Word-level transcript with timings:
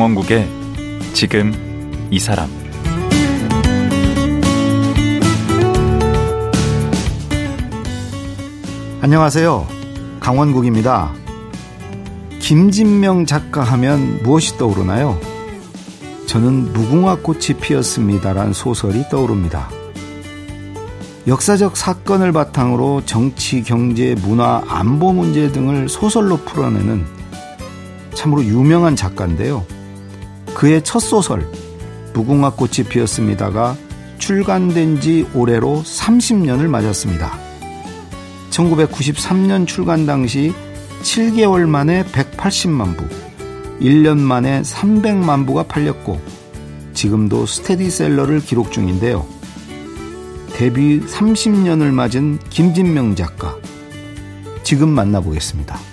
강원국의 0.00 0.48
지금 1.12 1.52
이 2.10 2.18
사람 2.18 2.48
안녕하세요. 9.02 9.66
강원국입니다. 10.18 11.12
김진명 12.38 13.26
작가 13.26 13.62
하면 13.62 14.22
무엇이 14.22 14.56
떠오르나요? 14.56 15.20
저는 16.24 16.72
무궁화 16.72 17.16
꽃이 17.16 17.58
피었습니다란 17.60 18.54
소설이 18.54 19.04
떠오릅니다. 19.10 19.68
역사적 21.26 21.76
사건을 21.76 22.32
바탕으로 22.32 23.02
정치, 23.04 23.62
경제, 23.62 24.14
문화, 24.22 24.64
안보 24.66 25.12
문제 25.12 25.52
등을 25.52 25.90
소설로 25.90 26.38
풀어내는 26.38 27.04
참으로 28.14 28.42
유명한 28.42 28.96
작가인데요. 28.96 29.66
그의 30.54 30.82
첫 30.82 31.00
소설, 31.00 31.46
무궁화 32.12 32.50
꽃이 32.50 32.88
피었습니다가 32.88 33.76
출간된 34.18 35.00
지 35.00 35.26
올해로 35.34 35.82
30년을 35.84 36.68
맞았습니다. 36.68 37.32
1993년 38.50 39.66
출간 39.66 40.06
당시 40.06 40.52
7개월 41.02 41.66
만에 41.66 42.04
180만 42.04 42.96
부, 42.96 43.08
1년 43.80 44.18
만에 44.18 44.62
300만 44.62 45.46
부가 45.46 45.62
팔렸고, 45.62 46.20
지금도 46.92 47.46
스테디셀러를 47.46 48.40
기록 48.40 48.72
중인데요. 48.72 49.26
데뷔 50.52 51.00
30년을 51.00 51.90
맞은 51.90 52.38
김진명 52.50 53.14
작가. 53.14 53.56
지금 54.62 54.90
만나보겠습니다. 54.90 55.89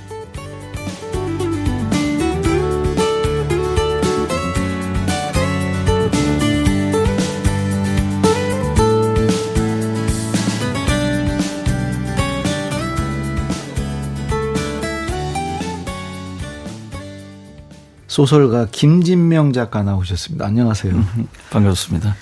소설가 18.17 18.65
김진명 18.71 19.53
작가 19.53 19.83
나오셨습니다. 19.83 20.43
안녕하세요. 20.43 20.91
음, 20.91 21.27
반갑습니다. 21.51 22.15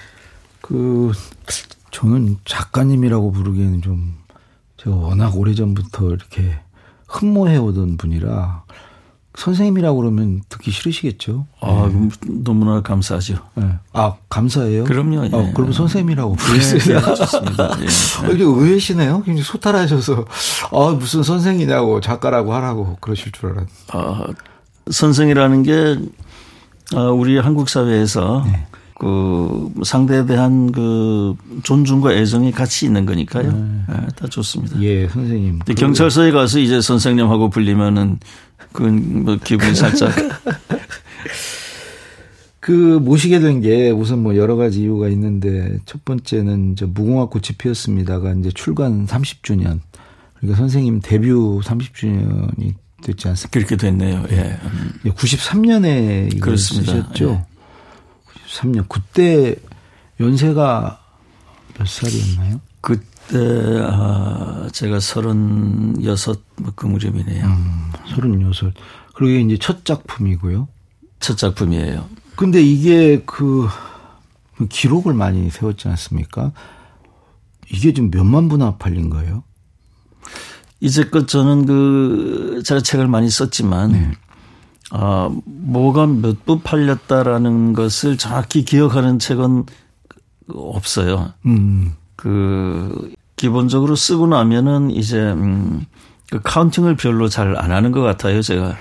그 0.59 1.13
저는 1.91 2.39
작가님이라고 2.43 3.31
부르기에는 3.31 3.81
좀 3.81 4.17
제가 4.75 4.93
워낙 4.93 5.37
오래전부터 5.37 6.09
이렇게 6.09 6.59
흠모해 7.07 7.55
오던 7.55 7.95
분이라 7.95 8.65
선생님이라고 9.37 9.97
그러면 9.97 10.41
듣기 10.49 10.71
싫으시겠죠? 10.71 11.47
아, 11.61 11.89
네. 11.89 12.09
너무나 12.43 12.81
감사하죠. 12.81 13.35
네. 13.55 13.75
아, 13.93 14.15
감사해요? 14.27 14.83
그럼요. 14.83 15.27
예. 15.27 15.29
어, 15.31 15.53
그럼 15.53 15.71
선생님이라고 15.71 16.35
부르겠습니다. 16.35 17.05
네, 17.05 17.15
좋습니다. 17.15 17.77
예. 17.79 17.85
어, 18.25 18.29
이렇게 18.31 18.43
의외시네요? 18.43 19.23
굉장히 19.23 19.43
소탈하셔서, 19.43 20.25
아, 20.71 20.95
무슨 20.97 21.23
선생이냐고 21.23 22.01
작가라고 22.01 22.53
하라고 22.53 22.97
그러실 22.99 23.31
줄 23.31 23.47
알았는데. 23.47 23.73
아, 23.89 24.27
선생이라는 24.89 25.63
게 25.63 25.97
어, 26.95 27.11
우리 27.11 27.37
한국 27.37 27.69
사회에서 27.69 28.43
네. 28.45 28.67
그 28.97 29.71
상대에 29.83 30.25
대한 30.25 30.71
그 30.71 31.35
존중과 31.63 32.13
애정이 32.13 32.51
같이 32.51 32.85
있는 32.85 33.05
거니까요. 33.05 33.51
네. 33.51 33.59
네, 33.89 34.07
다 34.15 34.27
좋습니다. 34.27 34.81
예, 34.81 35.07
선생님. 35.09 35.59
경찰서에 35.77 36.31
가서 36.31 36.59
이제 36.59 36.79
선생님하고 36.79 37.49
불리면은 37.49 38.19
그뭐 38.71 39.37
기분이 39.43 39.75
살짝 39.75 40.11
그 42.59 42.71
모시게 42.71 43.39
된 43.39 43.61
게 43.61 43.91
우선 43.91 44.23
뭐 44.23 44.35
여러 44.35 44.55
가지 44.55 44.81
이유가 44.81 45.07
있는데 45.09 45.77
첫 45.85 46.03
번째는 46.05 46.75
저 46.75 46.87
무궁화 46.87 47.25
꽃이 47.27 47.49
피었습니다가 47.57 48.33
이제 48.33 48.49
출간 48.53 49.05
30주년. 49.05 49.79
그러니까 50.39 50.57
선생님 50.57 51.01
데뷔 51.03 51.29
30주년이 51.29 52.73
됐지 53.05 53.27
않습니까? 53.27 53.51
그렇게 53.51 53.77
됐네요. 53.77 54.25
예. 54.31 54.59
93년에 55.05 56.27
이걸 56.33 56.39
그렇습니다. 56.39 56.93
쓰셨죠. 56.93 57.29
예. 57.29 57.45
93년 58.47 58.85
그때 58.89 59.55
연세가 60.19 60.99
몇 61.77 61.87
살이었나요? 61.87 62.61
그때 62.81 63.37
아 63.83 64.67
제가 64.71 64.97
36뭐 64.97 66.73
그 66.75 66.85
무렵이네요. 66.87 67.45
음, 67.45 67.91
36. 68.07 68.73
그리고 69.13 69.45
이제 69.45 69.57
첫 69.59 69.85
작품이고요. 69.85 70.67
첫 71.19 71.37
작품이에요. 71.37 72.07
근데 72.35 72.61
이게 72.61 73.21
그 73.25 73.67
기록을 74.69 75.13
많이 75.13 75.49
세웠지 75.49 75.87
않습니까? 75.89 76.51
이게 77.69 77.93
지금 77.93 78.09
몇만 78.11 78.49
부나 78.49 78.77
팔린 78.77 79.09
거예요? 79.09 79.43
이제껏 80.79 81.27
저는 81.27 81.65
그 81.65 82.61
제가 82.65 82.81
책을 82.81 83.07
많이 83.07 83.29
썼지만 83.29 83.91
네. 83.91 84.11
아 84.91 85.29
뭐가 85.45 86.05
몇 86.07 86.45
부 86.45 86.59
팔렸다라는 86.59 87.73
것을 87.73 88.17
정확히 88.17 88.63
기억하는 88.65 89.17
책은 89.19 89.65
없어요. 90.53 91.33
음. 91.45 91.93
그 92.15 93.11
기본적으로 93.35 93.95
쓰고 93.95 94.27
나면은 94.27 94.91
이제 94.91 95.17
음, 95.19 95.85
그 96.29 96.39
카운팅을 96.43 96.95
별로 96.97 97.27
잘 97.29 97.55
안 97.57 97.71
하는 97.71 97.91
것 97.91 98.01
같아요, 98.01 98.41
제가. 98.41 98.75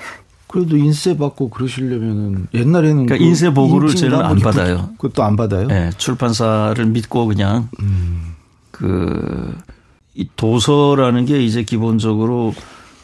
그래도 0.47 0.77
인쇄 0.77 1.17
받고 1.17 1.51
그러시려면은 1.51 2.47
옛날에는 2.55 3.07
그러니까 3.07 3.17
그 3.19 3.25
인쇄 3.25 3.53
보고를 3.53 3.95
저는 3.95 4.21
안 4.21 4.39
받아요. 4.39 4.91
그것도 4.99 5.25
안 5.25 5.35
받아요? 5.37 5.67
네, 5.67 5.91
출판사를 5.99 6.85
믿고 6.87 7.27
그냥 7.27 7.69
음. 7.81 8.35
그 8.71 9.57
이 10.15 10.29
도서라는 10.37 11.25
게 11.25 11.43
이제 11.43 11.63
기본적으로 11.65 12.55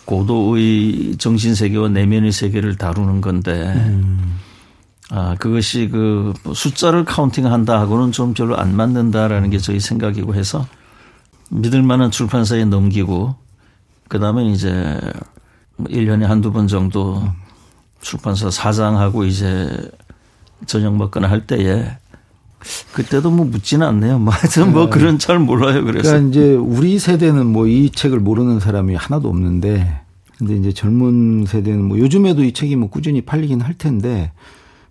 고도의 0.04 1.16
정신 1.18 1.54
세계와 1.54 1.88
내면의 1.88 2.32
세계를 2.32 2.76
다루는 2.76 3.20
건데 3.20 3.72
음. 3.76 4.38
아 5.10 5.34
그것이 5.38 5.88
그 5.88 6.32
숫자를 6.54 7.04
카운팅한다 7.04 7.80
하고는 7.80 8.12
좀 8.12 8.32
별로 8.32 8.56
안 8.56 8.74
맞는다라는 8.74 9.50
게 9.50 9.58
저희 9.58 9.80
생각이고 9.80 10.34
해서 10.34 10.66
믿을 11.50 11.82
만한 11.82 12.10
출판사에 12.10 12.64
넘기고 12.64 13.34
그다음에 14.08 14.46
이제 14.46 15.00
1년에 15.78 16.22
한두 16.22 16.52
번 16.52 16.68
정도 16.68 17.22
출판사 18.00 18.50
사장하고 18.50 19.24
이제 19.24 19.68
저녁 20.66 20.96
먹거나 20.96 21.28
할 21.28 21.46
때에 21.46 21.90
그때도 22.92 23.30
뭐 23.30 23.46
묻지는 23.46 23.86
않네요. 23.86 24.18
뭐 24.18 24.32
하여튼 24.34 24.72
뭐 24.72 24.84
네. 24.84 24.90
그런 24.90 25.18
잘 25.18 25.38
몰라요. 25.38 25.84
그래서. 25.84 26.10
그러니까 26.10 26.28
이제 26.30 26.52
우리 26.54 26.98
세대는 26.98 27.46
뭐 27.46 27.66
이 27.66 27.90
책을 27.90 28.18
모르는 28.20 28.60
사람이 28.60 28.94
하나도 28.94 29.28
없는데 29.28 30.00
근데 30.38 30.56
이제 30.56 30.72
젊은 30.72 31.44
세대는 31.46 31.84
뭐 31.84 31.98
요즘에도 31.98 32.42
이 32.44 32.52
책이 32.52 32.76
뭐 32.76 32.88
꾸준히 32.90 33.20
팔리긴 33.22 33.60
할 33.60 33.74
텐데 33.74 34.32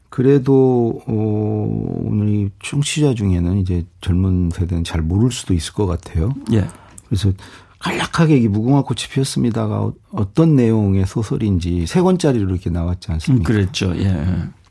그래도 0.09 1.01
어 1.07 2.01
오늘 2.05 2.29
이 2.29 2.49
청취자 2.63 3.13
중에는 3.13 3.57
이제 3.59 3.85
젊은 4.01 4.49
세대는 4.53 4.83
잘 4.83 5.01
모를 5.01 5.31
수도 5.31 5.53
있을 5.53 5.73
것 5.73 5.85
같아요. 5.85 6.33
예. 6.53 6.67
그래서 7.07 7.31
간략하게 7.79 8.37
이 8.37 8.47
무궁화 8.47 8.81
꽃이 8.83 9.01
피었습니다가 9.11 9.91
어떤 10.11 10.55
내용의 10.55 11.05
소설인지 11.05 11.85
세 11.87 12.01
권짜리로 12.01 12.49
이렇게 12.49 12.69
나왔지 12.69 13.11
않습니까? 13.11 13.41
음, 13.41 13.43
그랬죠. 13.43 13.93
예. 13.97 14.25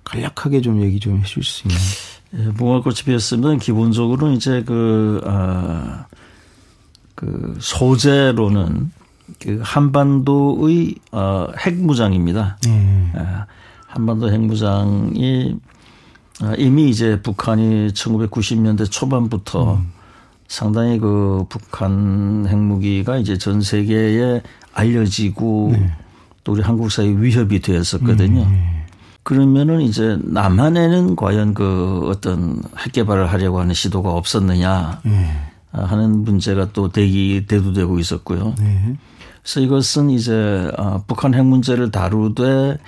간략하게 0.04 0.60
좀 0.60 0.82
얘기 0.82 0.98
좀 1.00 1.18
해줄 1.18 1.42
수 1.44 1.66
있나요? 1.66 1.80
예, 2.34 2.38
무궁화꽃이 2.48 2.96
피었으면 3.06 3.58
기본적으로 3.58 4.30
이제 4.32 4.62
그, 4.64 5.20
아, 5.24 6.06
그 7.14 7.56
소재로는 7.60 8.92
그 9.40 9.60
한반도의 9.62 10.94
어, 11.12 11.48
핵무장입니다. 11.58 12.58
음. 12.66 13.12
아, 13.16 13.46
한반도 13.86 14.30
핵무장이 14.30 15.56
아, 16.40 16.54
이미 16.56 16.88
이제 16.88 17.20
북한이 17.20 17.88
1990년대 17.88 18.90
초반부터 18.90 19.74
음. 19.74 19.92
상당히 20.46 20.98
그 20.98 21.44
북한 21.48 22.46
핵무기가 22.48 23.18
이제 23.18 23.36
전 23.36 23.60
세계에 23.60 24.42
알려지고 24.72 25.70
네. 25.72 25.92
또 26.44 26.52
우리 26.52 26.62
한국 26.62 26.90
사회 26.90 27.08
위협이 27.08 27.60
되었었거든요. 27.60 28.42
음. 28.42 28.78
그러면은 29.28 29.82
이제 29.82 30.16
남한에는 30.22 31.14
과연 31.14 31.52
그 31.52 32.00
어떤 32.06 32.62
핵 32.78 32.92
개발을 32.92 33.30
하려고 33.30 33.60
하는 33.60 33.74
시도가 33.74 34.10
없었느냐 34.10 35.02
네. 35.04 35.36
하는 35.70 36.24
문제가 36.24 36.72
또 36.72 36.88
대기 36.88 37.44
대두되고 37.46 37.98
있었고요. 37.98 38.54
네. 38.58 38.96
그래서 39.42 39.60
이것은 39.60 40.08
이제 40.08 40.72
아, 40.78 41.02
북한 41.06 41.34
핵 41.34 41.44
문제를 41.44 41.90
다루되 41.90 42.78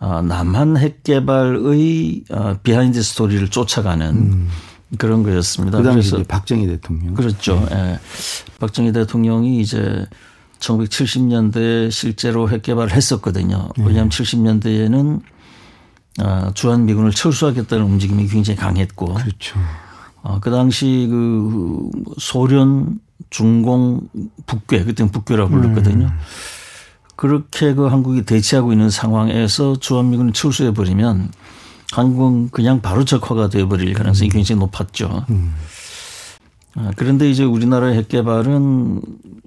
아, 0.00 0.22
남한 0.22 0.76
핵 0.76 1.04
개발의 1.04 2.24
아, 2.32 2.56
behind 2.64 3.00
story를 3.00 3.46
쫓아가는 3.50 4.08
음. 4.08 4.48
그런 4.98 5.22
거였습니다. 5.22 5.78
그 5.78 5.84
당시 5.84 6.20
박정희 6.24 6.66
대통령. 6.66 7.14
그렇죠. 7.14 7.64
네. 7.70 7.92
예. 7.92 8.00
박정희 8.58 8.90
대통령이 8.90 9.60
이제 9.60 10.04
1970년대에 10.58 11.92
실제로 11.92 12.50
핵 12.50 12.62
개발을 12.62 12.92
했었거든요. 12.92 13.68
왜냐하면 13.78 14.08
70년대에는 14.08 15.20
아, 15.20 15.35
주한 16.54 16.86
미군을 16.86 17.10
철수하겠다는 17.12 17.84
움직임이 17.84 18.26
굉장히 18.26 18.58
강했고. 18.58 19.14
그렇죠. 19.14 19.58
어, 20.22 20.40
그 20.40 20.50
당시 20.50 21.06
그 21.10 21.90
소련, 22.18 22.98
중공, 23.30 24.08
북괴, 24.46 24.84
그때는 24.84 25.12
북괴라고 25.12 25.50
불렀거든요. 25.50 26.06
음. 26.06 26.18
그렇게 27.16 27.74
그 27.74 27.86
한국이 27.86 28.22
대치하고 28.22 28.72
있는 28.72 28.90
상황에서 28.90 29.76
주한미군을 29.76 30.32
철수해 30.32 30.74
버리면 30.74 31.30
한국은 31.92 32.50
그냥 32.50 32.82
바로 32.82 33.04
적화가 33.04 33.48
되어버릴 33.48 33.94
가능성이 33.94 34.28
굉장히 34.30 34.60
높았죠. 34.60 35.24
음. 35.30 35.54
아, 36.74 36.90
그런데 36.96 37.30
이제 37.30 37.42
우리나라의 37.42 37.96
핵 37.96 38.08
개발은 38.08 39.00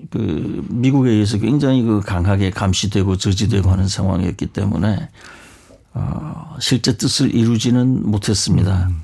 그 0.10 0.66
미국에 0.70 1.12
의해서 1.12 1.38
굉장히 1.38 1.84
그 1.84 2.02
강하게 2.02 2.50
감시되고 2.50 3.18
저지되고 3.18 3.70
하는 3.70 3.88
상황이었기 3.88 4.48
때문에 4.48 5.10
어, 6.00 6.56
실제 6.60 6.96
뜻을 6.98 7.34
이루지는 7.34 8.10
못했습니다. 8.10 8.88
음. 8.90 9.02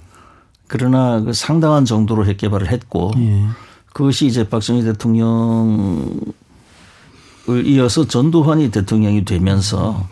그러나 0.68 1.22
그 1.22 1.34
상당한 1.34 1.86
정도로 1.86 2.26
핵 2.26 2.38
개발을 2.38 2.72
했고 2.72 3.12
예. 3.18 3.46
그것이 3.94 4.26
이제 4.26 4.50
박정희 4.50 4.84
대통령을 4.84 6.34
이어서 7.66 8.08
전두환이 8.08 8.72
대통령이 8.72 9.26
되면서 9.26 10.08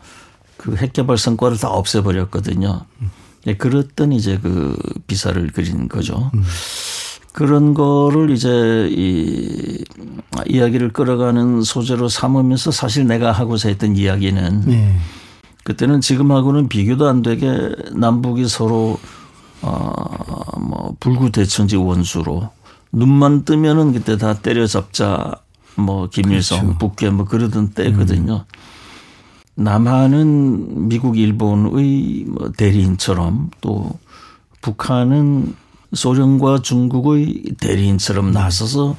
그 0.57 0.75
핵 0.75 0.93
개발 0.93 1.17
성과를 1.17 1.57
다 1.57 1.69
없애버렸거든요. 1.69 2.85
예, 3.47 3.57
그랬던 3.57 4.13
이제 4.13 4.39
그 4.41 4.77
비사를 5.07 5.45
그린 5.47 5.89
거죠. 5.89 6.31
음. 6.33 6.43
그런 7.33 7.73
거를 7.73 8.29
이제 8.29 8.87
이 8.91 9.83
이야기를 10.47 10.93
끌어가는 10.93 11.63
소재로 11.63 12.07
삼으면서 12.07 12.71
사실 12.71 13.07
내가 13.07 13.31
하고자 13.31 13.69
했던 13.69 13.97
이야기는 13.97 14.61
네. 14.67 14.95
그때는 15.63 16.01
지금하고는 16.01 16.67
비교도 16.67 17.07
안 17.07 17.21
되게 17.21 17.71
남북이 17.93 18.47
서로 18.47 18.99
어뭐 19.61 20.97
불구 20.99 21.31
대천지 21.31 21.77
원수로 21.77 22.49
눈만 22.91 23.45
뜨면은 23.45 23.93
그때 23.93 24.17
다 24.17 24.33
때려잡자 24.33 25.35
뭐 25.75 26.09
김일성 26.09 26.59
그렇죠. 26.59 26.77
북괴 26.77 27.09
뭐 27.09 27.25
그러던 27.25 27.69
때거든요. 27.69 28.45
음. 28.47 28.63
남한은 29.55 30.87
미국 30.87 31.17
일본의 31.17 32.25
뭐 32.27 32.51
대리인처럼 32.57 33.51
또 33.61 33.91
북한은 34.61 35.55
소련과 35.93 36.61
중국의 36.61 37.55
대리인처럼 37.59 38.31
나서서 38.31 38.95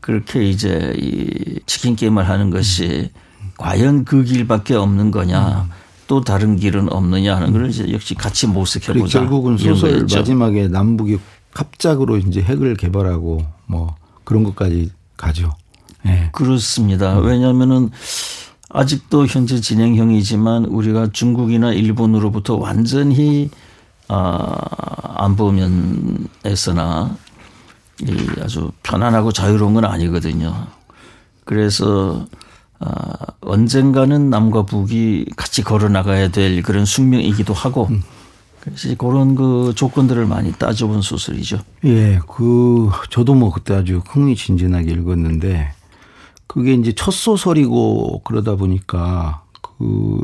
그렇게 0.00 0.48
이제 0.48 0.92
이 0.96 1.60
치킨 1.66 1.96
게임을 1.96 2.28
하는 2.28 2.50
것이 2.50 3.10
과연 3.58 4.04
그 4.04 4.24
길밖에 4.24 4.74
없는 4.74 5.10
거냐. 5.10 5.68
또 6.06 6.20
다른 6.20 6.56
길은 6.56 6.92
없느냐 6.92 7.36
하는 7.36 7.52
걸 7.52 7.68
이제 7.68 7.90
역시 7.92 8.14
같이 8.14 8.46
모색해보자. 8.46 9.20
결국은 9.20 9.58
소설 9.58 10.02
마지막에 10.02 10.68
남북이 10.68 11.18
합작으로 11.52 12.18
이제 12.18 12.42
핵을 12.42 12.76
개발하고 12.76 13.44
뭐 13.66 13.94
그런 14.24 14.44
것까지 14.44 14.90
가죠. 15.16 15.52
네. 16.04 16.28
그렇습니다. 16.32 17.18
음. 17.18 17.26
왜냐하면은 17.26 17.90
아직도 18.68 19.26
현재 19.26 19.60
진행형이지만 19.60 20.66
우리가 20.66 21.10
중국이나 21.12 21.72
일본으로부터 21.72 22.56
완전히 22.56 23.50
아, 24.08 24.56
안보 25.16 25.50
면에서나 25.50 27.16
이 28.02 28.16
아주 28.42 28.70
편안하고 28.82 29.32
자유로운 29.32 29.74
건 29.74 29.84
아니거든요. 29.84 30.66
그래서 31.44 32.26
아, 32.78 33.14
언젠가는 33.40 34.28
남과 34.28 34.64
북이 34.64 35.26
같이 35.36 35.62
걸어 35.62 35.88
나가야 35.88 36.28
될 36.28 36.62
그런 36.62 36.84
숙명이기도 36.84 37.54
하고 37.54 37.86
음. 37.90 38.02
그래서 38.60 38.94
그런 38.96 39.36
그 39.36 39.72
조건들을 39.76 40.26
많이 40.26 40.52
따져본 40.52 41.00
소설이죠. 41.00 41.60
예, 41.84 42.18
그 42.28 42.90
저도 43.10 43.34
뭐 43.34 43.52
그때 43.52 43.74
아주 43.74 44.02
흥미진진하게 44.04 44.90
읽었는데 44.90 45.72
그게 46.48 46.74
이제 46.74 46.92
첫 46.92 47.12
소설이고 47.12 48.22
그러다 48.24 48.56
보니까 48.56 49.44
그 49.62 50.20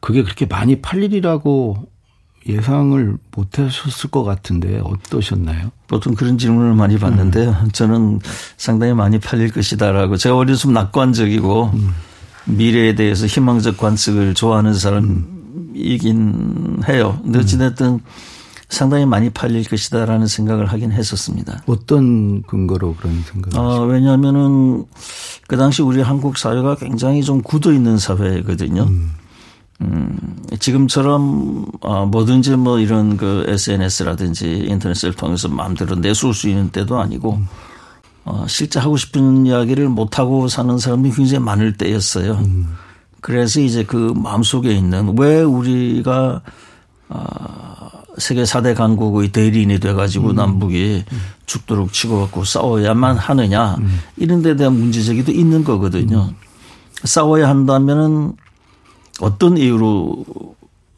그게 0.00 0.22
그렇게 0.22 0.46
많이 0.46 0.80
팔리리라고 0.80 1.88
예상을 2.46 3.16
못 3.32 3.58
하셨을 3.58 4.10
것 4.10 4.24
같은데 4.24 4.80
어떠셨나요? 4.82 5.70
보통 5.94 6.16
그런 6.16 6.38
질문을 6.38 6.74
많이 6.74 6.98
받는데요. 6.98 7.50
음. 7.50 7.70
저는 7.70 8.18
상당히 8.56 8.94
많이 8.94 9.20
팔릴 9.20 9.52
것이다라고 9.52 10.16
제가 10.16 10.36
어려서 10.36 10.68
낙관적이고 10.68 11.70
음. 11.72 11.90
미래에 12.46 12.96
대해서 12.96 13.26
희망적 13.26 13.76
관측을 13.76 14.34
좋아하는 14.34 14.74
사람이긴 14.74 16.82
해요. 16.88 17.20
근데 17.22 17.38
어찌됐든 17.38 17.86
음. 17.86 18.00
상당히 18.68 19.06
많이 19.06 19.30
팔릴 19.30 19.62
것이다라는 19.68 20.26
생각을 20.26 20.66
하긴 20.66 20.90
했었습니다. 20.90 21.62
어떤 21.66 22.42
근거로 22.42 22.96
그런 22.96 23.22
생각을? 23.22 23.56
어, 23.56 23.84
왜냐하면은 23.84 24.86
그 25.46 25.56
당시 25.56 25.82
우리 25.82 26.00
한국 26.00 26.38
사회가 26.38 26.74
굉장히 26.74 27.22
좀 27.22 27.40
굳어 27.40 27.72
있는 27.72 27.98
사회거든요. 27.98 28.82
음. 28.82 29.12
음, 29.80 30.36
지금처럼 30.58 31.66
어, 31.80 32.06
뭐든지 32.06 32.56
뭐 32.56 32.78
이런 32.78 33.16
그 33.16 33.44
SNS라든지 33.48 34.66
인터넷을 34.68 35.12
통해서 35.12 35.48
마음대로 35.48 35.96
내쏠 35.96 36.32
수 36.32 36.48
있는 36.48 36.70
때도 36.70 36.98
아니고 36.98 37.40
어, 38.24 38.46
실제 38.48 38.78
하고 38.80 38.96
싶은 38.96 39.46
이야기를 39.46 39.88
못 39.88 40.18
하고 40.18 40.48
사는 40.48 40.78
사람이 40.78 41.10
굉장히 41.10 41.44
많을 41.44 41.74
때였어요. 41.74 42.34
음. 42.34 42.76
그래서 43.20 43.60
이제 43.60 43.84
그 43.84 44.12
마음속에 44.16 44.72
있는 44.72 45.18
왜 45.18 45.42
우리가 45.42 46.42
어, 47.08 47.90
세계 48.18 48.44
4대 48.44 48.74
강국의 48.74 49.32
대리인이 49.32 49.80
돼가지고 49.80 50.30
음. 50.30 50.36
남북이 50.36 51.04
음. 51.10 51.18
죽도록 51.46 51.92
치고받고 51.92 52.44
싸워야만 52.44 53.18
하느냐 53.18 53.76
음. 53.76 54.00
이런 54.16 54.40
데 54.42 54.56
대한 54.56 54.78
문제제기도 54.78 55.32
있는 55.32 55.64
거거든요. 55.64 56.30
음. 56.30 56.36
싸워야 57.04 57.48
한다면은 57.48 58.32
어떤 59.20 59.56
이유로 59.56 60.24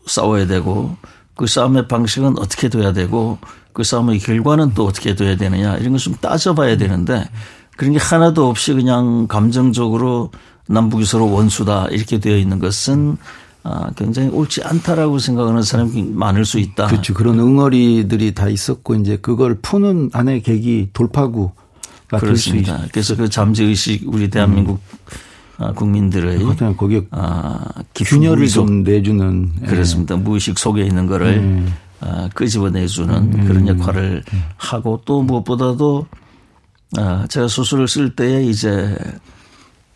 싸워야 0.06 0.46
되고 0.46 0.96
그 1.34 1.46
싸움의 1.46 1.88
방식은 1.88 2.38
어떻게 2.38 2.68
돼야 2.68 2.92
되고 2.92 3.38
그 3.72 3.84
싸움의 3.84 4.20
결과는 4.20 4.72
또 4.74 4.86
어떻게 4.86 5.14
돼야 5.14 5.36
되느냐 5.36 5.76
이런 5.76 5.92
걸 5.92 5.98
좀 5.98 6.14
따져봐야 6.14 6.76
되는데 6.76 7.28
그런 7.76 7.92
게 7.92 7.98
하나도 7.98 8.48
없이 8.48 8.72
그냥 8.72 9.26
감정적으로 9.26 10.30
남북이 10.68 11.04
서로 11.04 11.30
원수다 11.30 11.88
이렇게 11.90 12.18
되어 12.18 12.36
있는 12.36 12.58
것은 12.58 13.18
아, 13.62 13.90
굉장히 13.96 14.28
옳지 14.28 14.62
않다라고 14.62 15.18
생각하는 15.18 15.62
사람이 15.62 16.10
많을 16.14 16.44
수 16.44 16.58
있다. 16.60 16.86
그렇죠. 16.86 17.14
그런 17.14 17.38
응어리들이 17.40 18.32
다 18.32 18.48
있었고 18.48 18.94
이제 18.94 19.16
그걸 19.16 19.58
푸는 19.60 20.10
안에 20.12 20.40
계기 20.40 20.88
돌파구가 20.92 21.52
그렇습니다. 22.20 22.82
그래서 22.92 23.16
그 23.16 23.28
잠재 23.28 23.64
의식 23.64 24.02
우리 24.06 24.30
대한민국 24.30 24.80
음. 24.80 25.06
아, 25.58 25.72
국민들의 25.72 26.38
거기에 26.76 27.02
아, 27.10 27.64
균열을 27.94 28.36
무의식, 28.36 28.54
좀 28.54 28.82
내주는 28.82 29.52
예. 29.62 29.66
그렇습니다. 29.66 30.16
무의식 30.16 30.58
속에 30.58 30.82
있는 30.82 31.06
거를 31.06 31.40
네. 31.40 31.72
아, 32.00 32.28
끄집어내주는 32.34 33.30
네. 33.30 33.44
그런 33.44 33.68
역할을 33.68 34.22
네. 34.30 34.38
하고 34.56 35.00
또 35.04 35.22
무엇보다도 35.22 36.06
아, 36.98 37.26
제가 37.28 37.48
소설을 37.48 37.88
쓸 37.88 38.14
때에 38.14 38.44
이제 38.44 38.96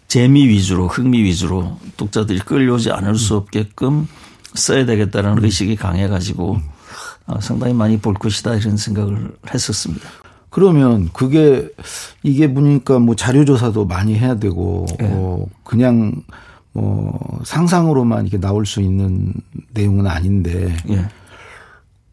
재미 0.08 0.48
위주로 0.48 0.88
흥미 0.88 1.22
위주로 1.22 1.78
독자들이 1.96 2.40
끌려오지 2.40 2.90
않을 2.90 3.16
수 3.16 3.36
없게끔 3.36 4.08
써야 4.54 4.84
되겠다는 4.86 5.38
음. 5.38 5.44
의식이 5.44 5.76
강해가지고 5.76 6.58
아, 7.26 7.40
상당히 7.40 7.74
많이 7.74 7.98
볼 7.98 8.14
것이다 8.14 8.54
이런 8.54 8.76
생각을 8.76 9.30
했었습니다. 9.52 10.08
그러면 10.50 11.08
그게 11.12 11.68
이게 12.22 12.52
보니까 12.52 12.98
뭐 12.98 13.14
자료 13.14 13.44
조사도 13.44 13.86
많이 13.86 14.18
해야 14.18 14.34
되고 14.34 14.86
네. 14.98 15.08
어 15.10 15.46
그냥 15.64 16.12
뭐 16.72 17.18
상상으로만 17.44 18.26
이렇게 18.26 18.38
나올 18.38 18.66
수 18.66 18.80
있는 18.80 19.32
내용은 19.72 20.06
아닌데 20.06 20.74
네. 20.84 21.06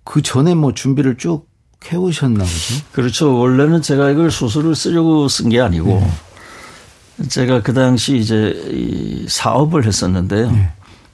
그 0.03 0.21
전에 0.21 0.55
뭐 0.55 0.73
준비를 0.73 1.17
쭉 1.17 1.47
해오셨나 1.91 2.39
보죠? 2.43 2.85
그렇죠. 2.91 3.37
원래는 3.37 3.81
제가 3.81 4.09
이걸 4.11 4.31
소설을 4.31 4.75
쓰려고 4.75 5.27
쓴 5.27 5.49
게 5.49 5.59
아니고 5.59 5.87
네. 7.19 7.27
제가 7.27 7.61
그 7.61 7.73
당시 7.73 8.17
이제 8.17 8.53
이 8.71 9.25
사업을 9.27 9.85
했었는데요. 9.85 10.51
네. 10.51 10.69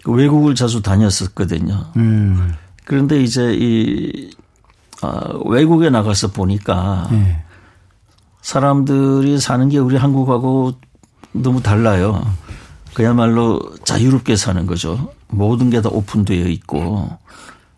외국을 0.05 0.55
자주 0.55 0.81
다녔었거든요. 0.81 1.85
음. 1.95 2.53
그런데 2.85 3.21
이제 3.23 3.55
이 3.57 4.29
어, 5.03 5.41
외국에 5.45 5.89
나가서 5.89 6.29
보니까 6.31 7.07
네. 7.11 7.43
사람들이 8.41 9.39
사는 9.39 9.67
게 9.69 9.77
우리 9.77 9.97
한국하고 9.97 10.73
너무 11.33 11.61
달라요. 11.61 12.21
그야말로 12.93 13.59
자유롭게 13.85 14.35
사는 14.35 14.65
거죠. 14.65 15.09
모든 15.29 15.69
게 15.69 15.81
다 15.81 15.89
오픈되어 15.89 16.47
있고 16.47 17.09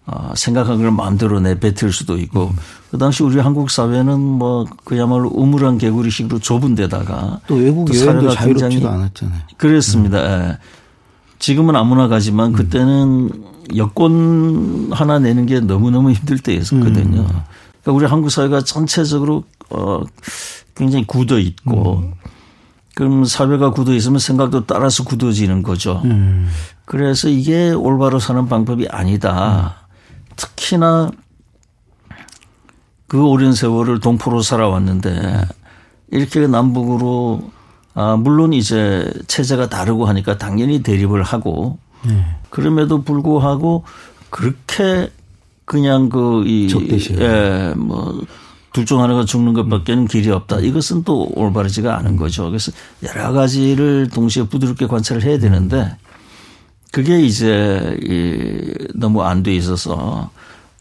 어, 0.07 0.33
생각한 0.35 0.77
걸 0.77 0.91
마음대로 0.91 1.39
내뱉을 1.39 1.91
수도 1.91 2.17
있고 2.17 2.47
음. 2.47 2.55
그 2.91 2.97
당시 2.97 3.23
우리 3.23 3.39
한국 3.39 3.71
사회는 3.71 4.19
뭐 4.19 4.65
그야말로 4.83 5.29
우물한 5.33 5.77
개구리식으로 5.79 6.39
좁은 6.39 6.75
데다가 6.75 7.39
또 7.47 7.55
외국 7.55 7.93
여행도 7.95 8.29
자유롭지도 8.31 8.87
않았잖아요. 8.89 9.41
그렇습니다. 9.57 10.19
음. 10.19 10.55
지금은 11.45 11.75
아무나 11.75 12.07
가지만 12.07 12.53
그때는 12.53 13.29
여권 13.75 14.89
하나 14.91 15.19
내는 15.19 15.45
게 15.45 15.59
너무너무 15.59 16.09
힘들 16.09 16.39
때였었거든요. 16.39 17.19
음. 17.21 17.27
그러니까 17.83 17.91
우리 17.91 18.05
한국 18.07 18.31
사회가 18.31 18.63
전체적으로 18.63 19.43
어 19.69 20.01
굉장히 20.73 21.05
굳어 21.05 21.37
있고 21.37 21.97
음. 21.97 22.13
그럼 22.95 23.25
사회가 23.25 23.69
굳어 23.69 23.93
있으면 23.93 24.17
생각도 24.17 24.65
따라서 24.65 25.03
굳어지는 25.03 25.61
거죠. 25.61 26.01
음. 26.05 26.49
그래서 26.83 27.29
이게 27.29 27.69
올바로 27.69 28.17
사는 28.17 28.47
방법이 28.47 28.87
아니다. 28.89 29.87
특히나 30.37 31.11
그 33.05 33.23
오랜 33.23 33.53
세월을 33.53 33.99
동포로 33.99 34.41
살아왔는데 34.41 35.45
이렇게 36.09 36.47
남북으로 36.47 37.51
아 37.95 38.15
물론 38.17 38.53
이제 38.53 39.11
체제가 39.27 39.69
다르고 39.69 40.05
하니까 40.05 40.37
당연히 40.37 40.83
대립을 40.83 41.23
하고 41.23 41.79
네. 42.05 42.23
그럼에도 42.49 43.01
불구하고 43.03 43.83
그렇게 44.29 45.09
그냥 45.65 46.09
그이 46.09 46.67
예, 47.19 47.73
뭐 47.75 48.21
둘 48.73 48.85
중 48.85 49.01
하나가 49.01 49.23
죽는 49.23 49.53
것밖에는 49.53 50.05
길이 50.07 50.29
없다. 50.29 50.59
이것은 50.59 51.03
또 51.05 51.31
올바르지가 51.33 51.97
않은 51.97 52.17
거죠. 52.17 52.47
그래서 52.49 52.73
여러 53.03 53.31
가지를 53.31 54.09
동시에 54.09 54.43
부드럽게 54.49 54.87
관찰을 54.87 55.23
해야 55.23 55.39
되는데 55.39 55.95
그게 56.91 57.21
이제 57.21 57.97
이 58.03 58.73
너무 58.93 59.21
안 59.23 59.43
돼 59.43 59.55
있어서 59.55 60.29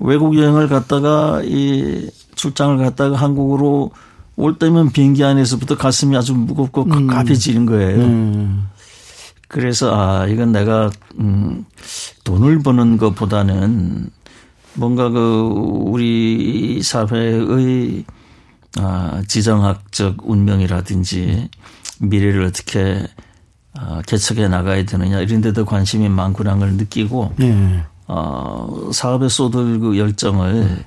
외국 0.01 0.37
여행을 0.37 0.67
갔다가 0.69 1.41
이 1.45 2.11
출장을 2.35 2.79
갔다가 2.79 3.17
한국으로 3.17 3.93
올 4.37 4.59
때면 4.59 4.91
비행기 4.91 5.23
안에서부터 5.23 5.77
가슴이 5.77 6.17
아주 6.17 6.35
무겁고 6.35 6.85
음. 6.85 7.07
갑갑해지는 7.07 7.67
거예요. 7.67 8.01
음. 8.03 8.69
그래서 9.49 9.95
아 9.95 10.27
이건 10.27 10.53
내가 10.53 10.91
음 11.19 11.65
돈을 12.25 12.63
버는 12.63 12.97
것보다는 12.97 14.11
뭔가 14.75 15.09
그 15.11 15.51
우리 15.87 16.83
사회의 16.83 18.05
아 18.77 19.23
지정학적 19.29 20.29
운명이라든지 20.29 21.49
미래를 22.01 22.45
어떻게 22.45 23.07
아 23.75 24.03
개척해 24.07 24.49
나가야 24.49 24.85
되느냐 24.85 25.21
이런 25.21 25.41
데도 25.41 25.65
관심이 25.65 26.09
많구나 26.09 26.57
걸 26.57 26.73
느끼고 26.73 27.35
네. 27.37 27.85
어 28.09 28.91
사업에 28.93 29.29
쏟을 29.29 29.79
그 29.79 29.97
열정을 29.97 30.85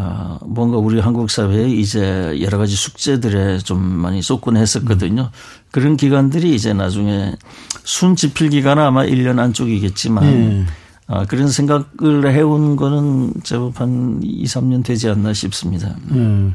어, 0.00 0.38
뭔가 0.46 0.76
우리 0.78 1.00
한국 1.00 1.28
사회에 1.28 1.68
이제 1.68 2.38
여러 2.40 2.56
가지 2.56 2.76
숙제들에 2.76 3.58
좀 3.58 3.82
많이 3.82 4.22
쏟곤 4.22 4.56
했었거든요. 4.56 5.22
음. 5.22 5.28
그런 5.72 5.96
기간들이 5.96 6.54
이제 6.54 6.72
나중에 6.72 7.34
순 7.82 8.14
지필 8.14 8.50
기간은 8.50 8.80
아마 8.80 9.04
1년 9.04 9.40
안쪽이겠지만 9.40 10.24
음. 10.24 10.66
아, 11.08 11.24
그런 11.24 11.48
생각을 11.48 12.32
해온 12.32 12.76
거는 12.76 13.32
제법 13.42 13.80
한 13.80 14.20
2, 14.22 14.44
3년 14.44 14.84
되지 14.84 15.08
않나 15.08 15.32
싶습니다. 15.32 15.96
음. 16.12 16.54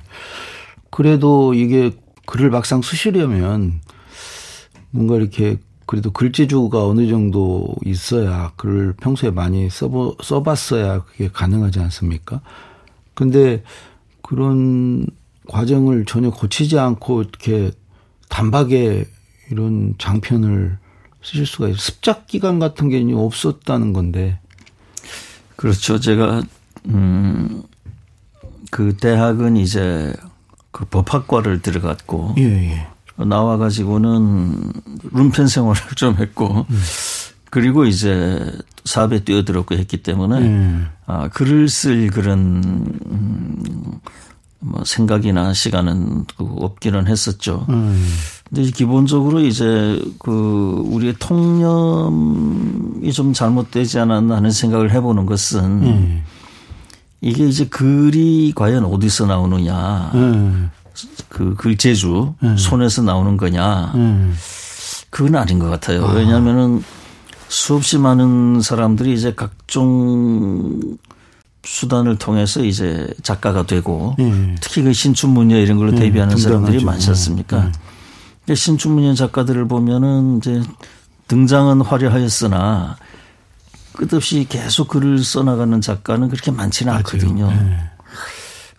그래도 0.90 1.54
이게 1.54 1.92
글을 2.26 2.50
막상 2.50 2.82
쓰시려면 2.82 3.82
뭔가 4.92 5.18
이렇게 5.18 5.58
그래도 5.86 6.12
글재주가 6.12 6.88
어느 6.88 7.10
정도 7.10 7.76
있어야 7.84 8.54
글을 8.56 8.94
평소에 9.02 9.32
많이 9.32 9.70
써보, 9.70 10.16
써봤어야 10.24 11.04
그게 11.04 11.28
가능하지 11.28 11.82
않습니까? 11.82 12.40
근데 13.14 13.64
그런 14.22 15.06
과정을 15.48 16.06
전혀 16.06 16.32
거치지 16.32 16.80
않고 16.80 17.22
이렇게 17.22 17.72
단박에 18.30 19.06
이런 19.52 19.94
장편을 19.98 20.78
쓰실 21.22 21.46
수가 21.46 21.68
있어요. 21.68 21.78
습작 21.78 22.28
기간 22.28 22.60
같은 22.60 22.90
게 22.90 23.04
없었다는 23.14 23.94
건데. 23.94 24.40
그렇죠. 25.56 26.00
제가 26.00 26.44
음, 26.88 27.64
그 28.72 28.98
대학은 28.98 29.58
이제 29.58 30.14
그 30.72 30.86
법학과를 30.86 31.62
들어갔고 31.62 32.36
예, 32.40 32.44
예. 32.44 32.88
나와 33.24 33.58
가지고는 33.58 34.74
룸펜 35.12 35.48
생활을 35.48 35.82
좀 35.96 36.16
했고 36.18 36.66
음. 36.70 36.82
그리고 37.50 37.86
이제 37.86 38.52
사업에 38.86 39.24
뛰어들었고 39.24 39.76
했기 39.76 40.04
때문에 40.04 40.38
음. 40.40 40.88
아, 41.06 41.28
글을 41.30 41.70
쓸 41.70 42.08
그런 42.08 42.62
음, 43.06 43.64
뭐 44.60 44.84
생각이나 44.86 45.54
시간은 45.54 46.26
그 46.38 46.46
없기는 46.60 47.08
했었죠. 47.08 47.66
음. 47.70 48.06
근데 48.50 48.70
기본적으로 48.72 49.40
이제 49.42 50.02
그 50.20 50.84
우리의 50.86 51.16
통념이 51.20 53.12
좀 53.14 53.34
잘못되지 53.34 54.00
않았나 54.00 54.38
하는 54.38 54.52
생각을 54.52 54.92
해보는 54.92 55.26
것은 55.26 55.64
음. 55.64 56.24
이게 57.22 57.48
이제 57.48 57.66
글이 57.66 58.54
과연 58.56 58.86
어디서 58.86 59.26
나오느냐. 59.26 60.12
음. 60.14 60.72
그 61.30 61.56
글재주 61.56 62.34
음. 62.44 62.58
손에서 62.58 63.02
나오는 63.02 63.38
거냐. 63.38 63.94
그건 65.10 65.36
아닌 65.36 65.58
것 65.60 65.70
같아요. 65.70 66.06
아. 66.06 66.14
왜냐하면은 66.14 66.84
수없이 67.54 68.00
많은 68.00 68.62
사람들이 68.62 69.14
이제 69.14 69.32
각종 69.36 70.80
수단을 71.64 72.18
통해서 72.18 72.64
이제 72.64 73.08
작가가 73.22 73.64
되고 73.64 74.16
네. 74.18 74.56
특히 74.60 74.82
그 74.82 74.92
신춘문예 74.92 75.62
이런 75.62 75.78
걸로 75.78 75.92
네. 75.92 76.00
데뷔하는 76.00 76.36
사람들이 76.36 76.84
많지 76.84 77.10
않습니까? 77.10 77.72
네. 78.48 78.56
신춘문예 78.56 79.14
작가들을 79.14 79.68
보면은 79.68 80.40
이제 80.40 80.64
등장은 81.28 81.82
화려하였으나 81.82 82.98
끝없이 83.94 84.48
계속 84.50 84.88
글을 84.88 85.24
써나가는 85.24 85.80
작가는 85.80 86.28
그렇게 86.30 86.50
많지는 86.50 86.92
않거든요. 86.92 87.52
네. 87.52 87.78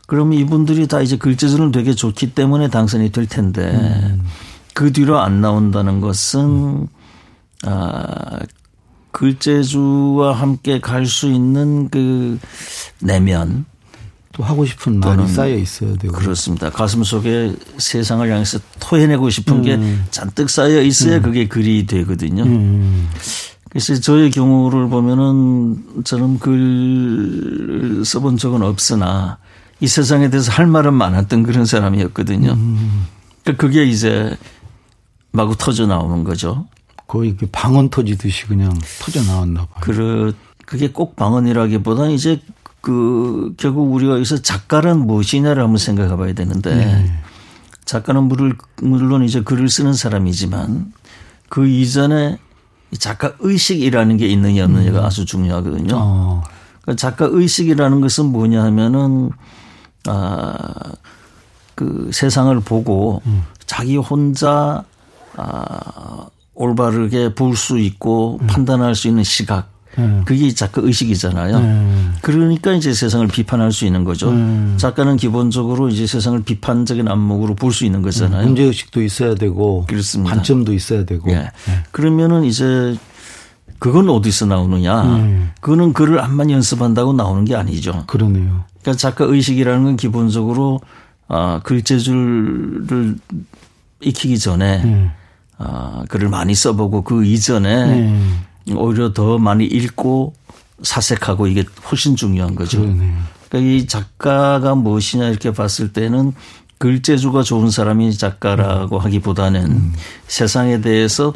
그러면 0.09 0.37
이분들이 0.37 0.88
다 0.88 1.00
이제 1.00 1.16
글재주는 1.16 1.71
되게 1.71 1.95
좋기 1.95 2.35
때문에 2.35 2.71
당선이 2.71 3.12
될 3.12 3.26
텐데 3.26 3.71
음. 3.71 4.26
그 4.75 4.93
뒤로 4.93 5.21
안 5.21 5.40
나온다는 5.40 6.00
것은 6.00 6.40
음. 6.40 6.88
아 7.62 8.40
글재주와 9.14 10.33
함께 10.33 10.80
갈 10.80 11.06
수 11.06 11.30
있는 11.30 11.88
그 11.88 12.38
내면 13.00 13.64
또 14.33 14.42
하고 14.42 14.66
싶은 14.66 14.99
마음이 14.99 15.28
쌓여 15.28 15.54
있어야 15.54 15.94
되고 15.97 16.12
그렇습니다. 16.12 16.68
가슴 16.71 17.04
속에 17.04 17.54
세상을 17.78 18.28
향해서 18.28 18.59
토해내고 18.80 19.30
싶은 19.30 19.59
음. 19.59 19.62
게 19.62 19.78
잔뜩 20.11 20.50
쌓여 20.50 20.83
있어야 20.83 21.18
음. 21.18 21.23
그게 21.23 21.47
글이 21.47 21.87
되거든요. 21.87 22.42
음. 22.42 23.09
그래서 23.71 23.94
저의 24.00 24.30
경우를 24.33 24.88
보면은 24.88 26.02
저는 26.04 26.40
글 26.40 28.02
써본 28.04 28.37
적은 28.37 28.62
없으나 28.62 29.38
이 29.80 29.87
세상에 29.87 30.30
대해서 30.30 30.50
할 30.50 30.66
말은 30.66 30.94
많았던 30.94 31.44
그런 31.44 31.66
사람이었거든요. 31.66 32.52
음. 32.52 33.06
그러니까 33.44 33.61
그게 33.64 33.85
이제 33.85 34.37
마구 35.30 35.56
터져 35.56 35.87
나오는 35.87 36.25
거죠. 36.25 36.66
거의 37.06 37.37
방언 37.52 37.90
터지듯이 37.90 38.46
그냥 38.46 38.76
터져 39.00 39.23
나왔나 39.23 39.66
봐요. 39.66 39.80
그 39.80 40.34
그게 40.64 40.90
꼭 40.90 41.16
방언이라기보다는 41.16 42.12
이제 42.12 42.40
그 42.80 43.54
결국 43.56 43.92
우리가 43.92 44.14
여기서 44.14 44.42
작가란 44.42 45.06
무엇이냐를 45.06 45.62
한번 45.62 45.78
생각해 45.78 46.16
봐야 46.16 46.32
되는데 46.32 46.75
네. 46.75 47.12
작가는 47.84 48.23
물을 48.23 48.56
물론 48.82 49.25
이제 49.25 49.42
글을 49.42 49.68
쓰는 49.68 49.92
사람이지만 49.92 50.92
그 51.49 51.66
이전에 51.68 52.38
작가 52.99 53.32
의식이라는 53.40 54.16
게 54.16 54.26
있느냐 54.28 54.64
없느냐가 54.64 55.00
음. 55.00 55.04
아주 55.04 55.25
중요하거든요. 55.25 55.94
어. 55.96 56.42
그러니까 56.82 56.96
작가 56.99 57.26
의식이라는 57.30 58.00
것은 58.00 58.26
뭐냐 58.26 58.62
하면은 58.62 59.30
아 60.06 60.94
그 61.75 62.11
세상을 62.12 62.58
보고 62.61 63.20
음. 63.26 63.44
자기 63.66 63.96
혼자 63.96 64.84
아 65.37 66.28
올바르게 66.54 67.34
볼 67.34 67.56
수 67.56 67.78
있고 67.78 68.38
음. 68.42 68.46
판단할 68.46 68.94
수 68.94 69.08
있는 69.08 69.25
시각. 69.25 69.73
음. 69.96 70.23
그게 70.25 70.52
작가 70.52 70.80
의식이잖아요. 70.82 71.56
음. 71.56 72.14
그러니까 72.20 72.73
이제 72.73 72.92
세상을 72.92 73.26
비판할 73.28 73.70
수 73.70 73.84
있는 73.87 74.02
거죠. 74.02 74.28
음. 74.30 74.75
작가는 74.76 75.16
기본적으로 75.16 75.88
이제 75.88 76.04
세상을 76.06 76.42
비판적인 76.42 77.06
안목으로 77.06 77.54
볼 77.54 77.73
수 77.73 77.84
있는 77.84 78.02
거잖아요. 78.02 78.42
음. 78.42 78.46
문제 78.46 78.64
의식도 78.64 79.02
있어야 79.02 79.37
되고, 79.37 79.84
그렇습니다. 79.87 80.34
관점도 80.34 80.73
있어야 80.73 81.04
되고. 81.04 81.30
예. 81.30 81.34
네. 81.37 81.50
그러면은 81.92 82.42
이제 82.44 82.96
그건 83.78 84.08
어디서 84.08 84.46
나오느냐? 84.46 85.02
음. 85.02 85.50
그거는 85.61 85.92
글을 85.92 86.20
안만 86.20 86.50
연습한다고 86.50 87.12
나오는 87.12 87.44
게 87.44 87.54
아니죠. 87.54 88.02
그러네요. 88.08 88.64
그러니까 88.82 88.99
작가 88.99 89.25
의식이라는 89.26 89.84
건 89.84 89.96
기본적으로 89.96 90.80
아 91.28 91.61
글재주를 91.62 93.16
익히기 94.00 94.38
전에. 94.40 95.12
음. 95.61 95.64
아, 95.66 96.04
글을 96.08 96.28
많이 96.28 96.54
써보고 96.54 97.02
그 97.02 97.25
이전에 97.25 97.87
네. 97.87 98.75
오히려 98.75 99.12
더 99.12 99.38
많이 99.38 99.64
읽고 99.64 100.34
사색하고 100.82 101.46
이게 101.46 101.64
훨씬 101.90 102.16
중요한 102.16 102.54
거죠. 102.54 102.80
그러네요. 102.80 103.14
그러니까 103.49 103.73
이 103.73 103.87
작가가 103.87 104.75
무엇이냐 104.75 105.28
이렇게 105.28 105.52
봤을 105.52 105.92
때는 105.92 106.32
글재주가 106.78 107.42
좋은 107.42 107.70
사람이 107.70 108.16
작가라고 108.16 108.99
하기보다는 108.99 109.64
음. 109.64 109.92
세상에 110.26 110.80
대해서 110.80 111.32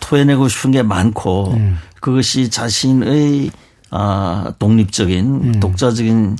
토해내고 0.00 0.48
싶은 0.48 0.70
게 0.70 0.82
많고 0.82 1.52
음. 1.52 1.78
그것이 2.00 2.50
자신의 2.50 3.50
아, 3.90 4.52
독립적인 4.58 5.26
음. 5.26 5.60
독자적인 5.60 6.36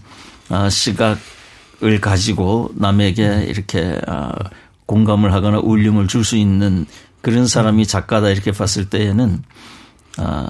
아, 0.49 0.71
시각을 0.71 2.01
가지고 2.01 2.71
남에게 2.75 3.45
이렇게 3.49 4.01
아, 4.07 4.33
공감을 4.87 5.33
하거나 5.33 5.59
울림을 5.59 6.09
줄 6.09 6.25
수 6.25 6.37
있는 6.37 6.87
그런 7.21 7.47
사람이 7.47 7.87
작가다 7.87 8.31
이렇게 8.31 8.53
봤을 8.53 8.89
때에는 8.89 9.43
아, 10.19 10.49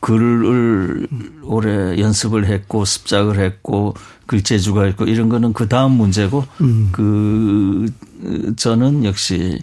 글을 0.00 1.08
오래 1.42 1.98
연습을 1.98 2.46
했고 2.46 2.84
습작을 2.84 3.38
했고 3.38 3.94
글재주가 4.26 4.86
있고 4.88 5.04
이런 5.04 5.28
거는 5.28 5.52
그 5.52 5.68
다음 5.68 5.92
문제고 5.92 6.44
음. 6.60 6.90
그 6.92 7.86
저는 8.56 9.04
역시 9.04 9.58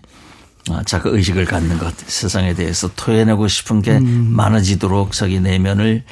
아, 0.70 0.84
자기 0.84 1.10
의식을 1.10 1.46
갖는 1.46 1.78
것 1.78 1.94
세상에 1.98 2.54
대해서 2.54 2.90
토해내고 2.96 3.48
싶은 3.48 3.82
게 3.82 3.98
음. 3.98 4.34
많아지도록 4.36 5.12
자기 5.12 5.40
내면을 5.40 6.04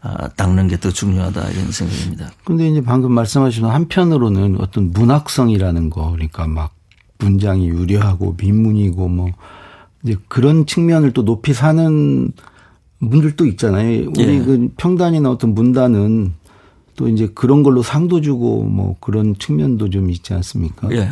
아, 0.00 0.28
닦는 0.28 0.68
게 0.68 0.76
더 0.78 0.90
중요하다 0.90 1.48
이런 1.50 1.72
생각입니다. 1.72 2.30
그런데 2.44 2.68
이제 2.68 2.80
방금 2.82 3.12
말씀하신 3.12 3.64
한편으로는 3.64 4.60
어떤 4.60 4.92
문학성이라는 4.92 5.90
거 5.90 6.12
그러니까 6.12 6.46
막 6.46 6.74
문장이 7.18 7.68
유려하고 7.68 8.36
민문이고 8.38 9.08
뭐 9.08 9.30
이제 10.04 10.16
그런 10.28 10.66
측면을 10.66 11.12
또 11.12 11.24
높이 11.24 11.52
사는 11.52 12.32
분들도 13.00 13.46
있잖아요. 13.46 14.10
우리 14.16 14.22
예. 14.22 14.38
그 14.38 14.68
평단이나 14.76 15.30
어떤 15.30 15.54
문단은 15.54 16.34
또 16.96 17.08
이제 17.08 17.28
그런 17.34 17.62
걸로 17.62 17.82
상도 17.82 18.20
주고 18.20 18.64
뭐 18.64 18.96
그런 19.00 19.36
측면도 19.38 19.90
좀 19.90 20.10
있지 20.10 20.34
않습니까? 20.34 20.88
예. 20.92 21.10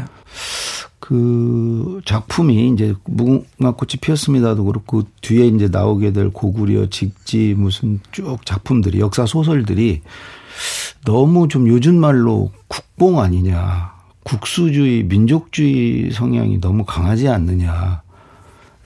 그 0.99 2.01
작품이 2.05 2.71
이제 2.71 2.95
무궁화꽃이 3.05 4.01
피었습니다도 4.01 4.65
그렇고 4.65 5.05
뒤에 5.21 5.47
이제 5.47 5.69
나오게 5.69 6.13
될 6.13 6.31
고구려 6.31 6.91
직지 6.91 7.55
무슨 7.57 8.01
쭉 8.11 8.45
작품들이 8.45 8.99
역사 8.99 9.25
소설들이 9.27 10.03
너무 11.05 11.47
좀 11.47 11.69
요즘 11.69 12.01
말로 12.01 12.51
국뽕 12.67 13.21
아니냐. 13.21 13.95
국수주의, 14.25 15.05
민족주의 15.05 16.11
성향이 16.11 16.61
너무 16.61 16.85
강하지 16.85 17.29
않느냐. 17.29 18.03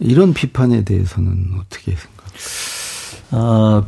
이런 0.01 0.33
비판에 0.35 0.85
대해서는 0.85 1.53
어떻게 1.61 1.95
생각하세요? 1.95 3.21
아, 3.33 3.85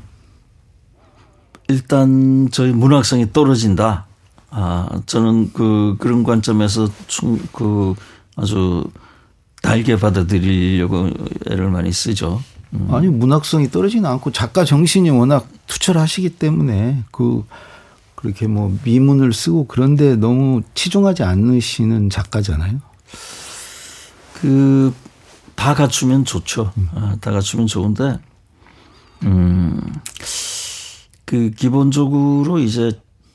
일단 1.69 2.49
저희 2.52 2.73
문학성이 2.73 3.33
떨어진다. 3.33 4.07
아, 4.50 5.00
저는 5.07 5.52
그, 5.52 5.97
그런 5.99 6.23
관점에서 6.23 6.88
충, 7.07 7.38
그 7.52 7.95
아주 8.37 8.85
달게 9.62 9.97
받아들이려고 9.97 11.11
애를 11.50 11.71
많이 11.71 11.92
쓰죠. 11.92 12.42
음. 12.75 12.88
아니, 12.90 13.09
문학성이 13.09 13.71
떨어지는 13.71 14.09
않고 14.11 14.33
작가 14.33 14.64
정신이 14.64 15.11
워낙 15.11 15.49
투철하시기 15.66 16.31
때문에 16.37 17.04
그, 17.11 17.45
그렇게 18.14 18.47
뭐 18.47 18.76
미문을 18.85 19.33
쓰고 19.33 19.66
그런데 19.66 20.16
너무 20.16 20.62
치중하지 20.75 21.23
않으시는 21.23 22.11
작가잖아요. 22.11 22.81
그, 24.35 24.92
다 25.54 25.75
갖추면 25.75 26.25
좋죠. 26.25 26.73
음. 26.76 26.88
아, 26.95 27.17
다 27.21 27.30
갖추면 27.30 27.67
좋은데, 27.67 28.19
음, 29.25 29.80
그 31.25 31.50
기본적으로 31.50 32.58
이제 32.58 32.93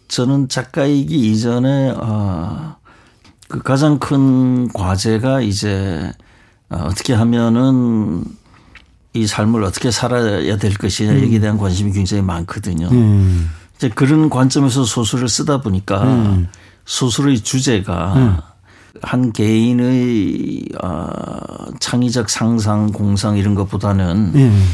저는 0.08 0.49
작가이기 0.49 1.32
이전에 1.32 1.93
아, 1.97 2.77
그 3.47 3.62
가장 3.62 3.99
큰 3.99 4.71
과제가 4.73 5.41
이제 5.41 6.12
아, 6.69 6.84
어떻게 6.84 7.13
하면은 7.13 8.23
이 9.13 9.25
삶을 9.25 9.63
어떻게 9.63 9.89
살아야 9.89 10.58
될 10.58 10.73
것이냐 10.75 11.13
음. 11.13 11.19
얘기에 11.21 11.39
대한 11.39 11.58
관심이 11.58 11.91
굉장히 11.91 12.21
많거든요. 12.23 12.88
음. 12.91 13.49
이제 13.75 13.89
그런 13.89 14.30
관점에서 14.30 14.86
소설을 14.86 15.27
쓰다 15.30 15.62
보니까 15.62 16.03
음. 16.03 16.47
소설의 16.86 17.39
주제가 17.41 18.13
음. 18.15 18.38
한 19.02 19.32
개인의 19.32 20.65
어, 20.84 21.08
창의적 21.80 22.30
상상, 22.30 22.91
공상 22.91 23.38
이런 23.38 23.56
것보다는 23.56 24.32
음. 24.36 24.67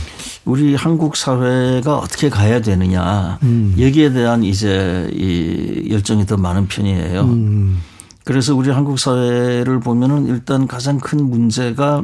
우리 0.46 0.76
한국 0.76 1.16
사회가 1.16 1.98
어떻게 1.98 2.30
가야 2.30 2.62
되느냐 2.62 3.40
음. 3.44 3.76
여기에 3.80 4.14
대한 4.14 4.44
이제 4.44 5.10
이 5.14 5.90
열정이 5.92 6.26
더 6.26 6.38
많은 6.38 6.68
편이에요. 6.68 7.22
음. 7.22 7.82
그래서 8.26 8.56
우리 8.56 8.70
한국 8.70 9.00
사회를 9.00 9.80
보면은 9.80 10.28
일단 10.28 10.68
가장 10.68 11.00
큰 11.00 11.30
문제가 11.30 12.04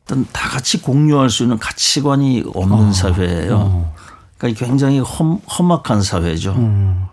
일단 0.00 0.26
다 0.32 0.48
같이 0.48 0.80
공유할 0.80 1.30
수 1.30 1.42
있는 1.42 1.58
가치관이 1.58 2.44
없는 2.54 2.88
어. 2.88 2.92
사회예요. 2.92 3.56
어. 3.56 3.94
그러니까 4.38 4.64
굉장히 4.64 5.00
험, 5.00 5.40
험악한 5.46 6.02
사회죠. 6.02 6.52
음. 6.52 7.04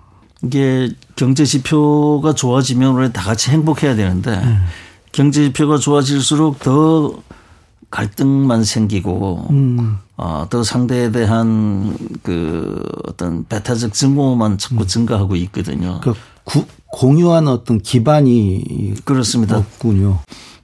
이게 0.46 0.90
경제 1.16 1.44
지표가 1.46 2.34
좋아지면 2.34 2.94
우리 2.96 3.12
다 3.12 3.22
같이 3.24 3.52
행복해야 3.52 3.96
되는데 3.96 4.32
음. 4.32 4.66
경제 5.12 5.44
지표가 5.46 5.78
좋아질수록 5.78 6.60
더 6.60 7.16
갈등만 7.90 8.64
생기고 8.64 9.48
음. 9.50 9.98
어, 10.18 10.46
더 10.50 10.64
상대에 10.64 11.12
대한 11.12 11.98
그 12.24 12.82
어떤 13.08 13.46
배타적 13.48 13.94
증오만 13.94 14.58
자꾸 14.58 14.84
음. 14.84 14.88
증가하고 14.88 15.36
있거든요. 15.38 16.00
그 16.04 16.14
구, 16.44 16.66
공유한 16.88 17.48
어떤 17.48 17.80
기반이 17.80 18.94
그렇습니다. 19.04 19.58
없군요. 19.58 20.20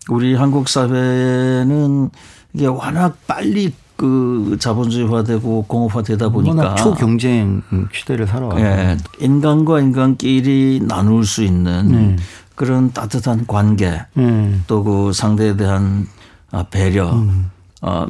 우리 0.09 0.35
한국 0.35 0.69
사회는 0.69 2.09
이게 2.53 2.67
워낙 2.67 3.17
빨리 3.27 3.73
그 4.01 4.57
자본주의화되고 4.59 5.65
공업화되다 5.67 6.29
보니까 6.29 6.73
초경쟁 6.73 7.61
시대를 7.93 8.25
살아와요. 8.25 8.59
예, 8.59 8.97
인간과 9.19 9.79
인간끼리 9.79 10.81
나눌 10.87 11.23
수 11.23 11.43
있는 11.43 11.91
네. 11.91 12.15
그런 12.55 12.91
따뜻한 12.91 13.45
관계 13.45 14.01
네. 14.15 14.59
또그 14.65 15.13
상대에 15.13 15.55
대한 15.55 16.07
아, 16.49 16.63
배려 16.63 17.13
음. 17.13 17.51
어, 17.83 18.07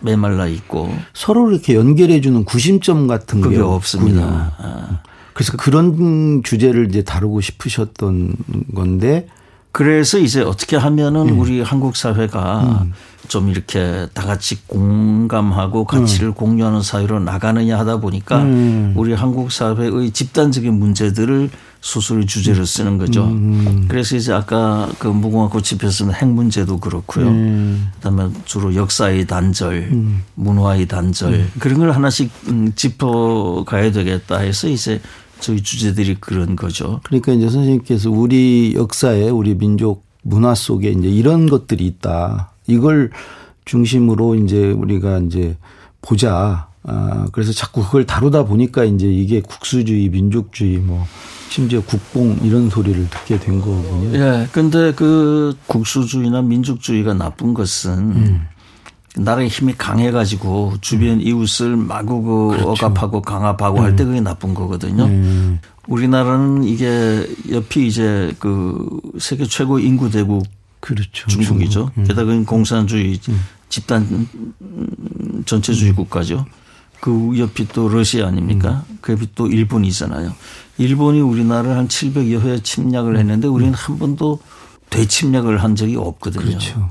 메말라 0.00 0.46
있고 0.46 0.94
서로 1.14 1.50
이렇게 1.50 1.74
연결해주는 1.74 2.44
구심점 2.44 3.06
같은 3.06 3.40
게 3.48 3.58
없습니다. 3.60 4.52
아. 4.58 5.00
그래서 5.32 5.56
그런 5.56 6.42
주제를 6.44 6.90
이제 6.90 7.02
다루고 7.02 7.40
싶으셨던 7.40 8.34
건데 8.74 9.26
그래서 9.72 10.18
이제 10.18 10.42
어떻게 10.42 10.76
하면은 10.76 11.30
음. 11.30 11.38
우리 11.40 11.62
한국 11.62 11.96
사회가 11.96 12.82
음. 12.82 12.92
좀 13.30 13.48
이렇게 13.48 14.08
다 14.12 14.26
같이 14.26 14.58
공감하고 14.66 15.84
가치를 15.84 16.30
음. 16.30 16.34
공유하는 16.34 16.82
사회로 16.82 17.20
나가느냐 17.20 17.78
하다 17.78 18.00
보니까 18.00 18.42
음. 18.42 18.92
우리 18.96 19.14
한국 19.14 19.52
사회의 19.52 20.10
집단적인 20.10 20.74
문제들을 20.74 21.48
소설의 21.80 22.26
주제로 22.26 22.64
쓰는 22.64 22.98
거죠. 22.98 23.26
음. 23.26 23.86
그래서 23.86 24.16
이제 24.16 24.32
아까 24.32 24.88
그 24.98 25.06
무궁화 25.06 25.48
꽃이 25.48 25.78
피었으면 25.78 26.12
핵 26.12 26.28
문제도 26.28 26.80
그렇고요. 26.80 27.28
음. 27.28 27.92
그다음에 27.94 28.30
주로 28.46 28.74
역사의 28.74 29.28
단절, 29.28 29.92
문화의 30.34 30.88
단절 30.88 31.50
그런 31.60 31.78
걸 31.78 31.92
하나씩 31.92 32.32
짚어 32.74 33.62
가야 33.64 33.92
되겠다 33.92 34.38
해서 34.38 34.66
이제 34.66 35.00
저희 35.38 35.62
주제들이 35.62 36.16
그런 36.16 36.56
거죠. 36.56 36.98
그러니까 37.04 37.32
이제 37.32 37.48
선생님께서 37.48 38.10
우리 38.10 38.74
역사에 38.74 39.28
우리 39.28 39.56
민족 39.56 40.04
문화 40.22 40.56
속에 40.56 40.90
이제 40.90 41.08
이런 41.08 41.48
것들이 41.48 41.86
있다. 41.86 42.49
이걸 42.70 43.10
중심으로 43.64 44.36
이제 44.36 44.70
우리가 44.70 45.18
이제 45.18 45.56
보자. 46.00 46.68
아, 46.82 47.26
그래서 47.32 47.52
자꾸 47.52 47.82
그걸 47.82 48.06
다루다 48.06 48.44
보니까 48.44 48.84
이제 48.84 49.06
이게 49.06 49.40
국수주의, 49.42 50.08
민족주의 50.08 50.78
뭐 50.78 51.04
심지어 51.50 51.82
국뽕 51.82 52.38
이런 52.42 52.70
소리를 52.70 53.10
듣게 53.10 53.38
된 53.38 53.60
거군요. 53.60 54.16
예. 54.18 54.48
근데 54.52 54.92
그 54.92 55.54
국수주의나 55.66 56.42
민족주의가 56.42 57.12
나쁜 57.12 57.52
것은 57.52 57.92
음. 57.92 58.46
나라의 59.16 59.48
힘이 59.48 59.74
강해가지고 59.76 60.74
주변 60.80 61.14
음. 61.14 61.20
이웃을 61.20 61.76
마구 61.76 62.22
그 62.22 62.48
그렇죠. 62.56 62.86
억압하고 62.86 63.20
강압하고 63.22 63.78
음. 63.78 63.84
할때 63.84 64.04
그게 64.04 64.20
나쁜 64.20 64.54
거거든요. 64.54 65.04
음. 65.04 65.58
우리나라는 65.88 66.64
이게 66.64 67.26
옆이 67.50 67.86
이제 67.86 68.32
그 68.38 69.00
세계 69.18 69.44
최고 69.44 69.80
인구 69.80 70.08
대국 70.08 70.44
그렇죠. 70.80 71.28
중국이죠. 71.28 71.90
음. 71.96 72.04
게다가 72.04 72.32
공산주의 72.44 73.20
음. 73.28 73.40
집단 73.68 74.28
전체주의 75.46 75.92
음. 75.92 75.96
국가죠. 75.96 76.46
그 77.00 77.38
옆이 77.38 77.68
또 77.68 77.88
러시아 77.88 78.26
아닙니까? 78.26 78.84
음. 78.90 78.98
그 79.00 79.12
옆이 79.12 79.28
또 79.34 79.46
일본이잖아요. 79.46 80.34
일본이 80.78 81.20
우리나라를 81.20 81.76
한 81.76 81.88
700여 81.88 82.40
회 82.40 82.60
침략을 82.62 83.18
했는데 83.18 83.48
우리는 83.48 83.72
한 83.74 83.98
번도 83.98 84.40
되침략을 84.90 85.62
한 85.62 85.76
적이 85.76 85.96
없거든요. 85.96 86.44
그렇죠. 86.44 86.90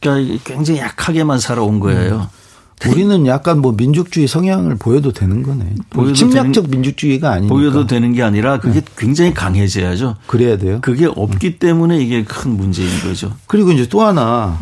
그러니까 0.00 0.44
굉장히 0.44 0.80
약하게만 0.80 1.38
살아온 1.40 1.80
거예요. 1.80 2.28
음. 2.32 2.47
우리는 2.86 3.26
약간 3.26 3.60
뭐 3.60 3.72
민족주의 3.72 4.28
성향을 4.28 4.76
보여도 4.76 5.12
되는 5.12 5.42
거네. 5.42 5.74
보여도 5.90 6.12
침략적 6.12 6.64
되는, 6.64 6.70
민족주의가 6.70 7.32
아니니까. 7.32 7.52
보여도 7.54 7.86
되는 7.86 8.12
게 8.12 8.22
아니라 8.22 8.60
그게 8.60 8.80
네. 8.80 8.86
굉장히 8.96 9.34
강해져야죠. 9.34 10.16
그래야 10.26 10.56
돼요. 10.56 10.78
그게 10.80 11.06
없기 11.06 11.58
때문에 11.58 11.98
이게 11.98 12.24
큰 12.24 12.56
문제인 12.56 12.88
거죠. 13.00 13.34
그리고 13.46 13.72
이제 13.72 13.88
또 13.88 14.02
하나 14.02 14.58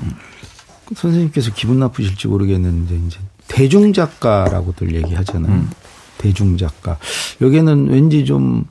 선생님께서 0.95 1.53
기분 1.55 1.79
나쁘실지 1.79 2.29
모르겠는데 2.29 2.99
이제 3.07 3.19
대중 3.49 3.93
작가라고들 3.93 4.95
얘기하잖아요. 4.95 5.53
음. 5.53 5.71
대중 6.19 6.57
작가. 6.57 6.97
여기에는 7.43 7.89
왠지 7.89 8.25
좀 8.25 8.65